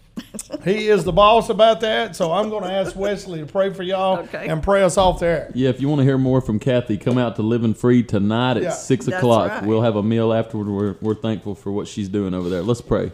[0.65, 2.17] He is the boss about that.
[2.17, 4.49] So I'm going to ask Wesley to pray for y'all Okay.
[4.49, 5.51] and pray us off there.
[5.55, 8.57] Yeah, if you want to hear more from Kathy, come out to Living Free tonight
[8.57, 8.71] at Yeah.
[8.71, 9.51] six That's o'clock.
[9.51, 9.67] right.
[9.67, 10.69] We'll have a meal afterward.
[10.69, 12.63] We're we're thankful for what she's doing over there.
[12.63, 13.13] Let's pray.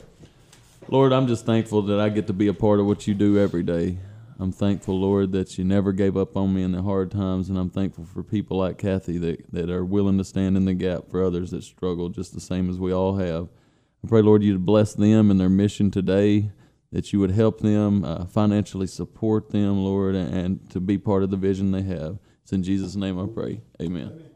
[0.89, 3.39] Lord, I'm just thankful that I get to be a part of what you do
[3.39, 3.99] every day.
[4.39, 7.59] I'm thankful, Lord, that you never gave up on me in the hard times, and
[7.59, 11.11] I'm thankful for people like Kathy that, that are willing to stand in the gap
[11.11, 13.49] for others that struggle just the same as we all have.
[14.03, 16.51] I pray, Lord, you'd bless them and their mission today,
[16.93, 21.23] that you would help them uh, financially support them, Lord, and, and to be part
[21.23, 22.19] of the vision they have.
[22.43, 23.61] It's in Jesus' name I pray.
[23.81, 24.30] Amen.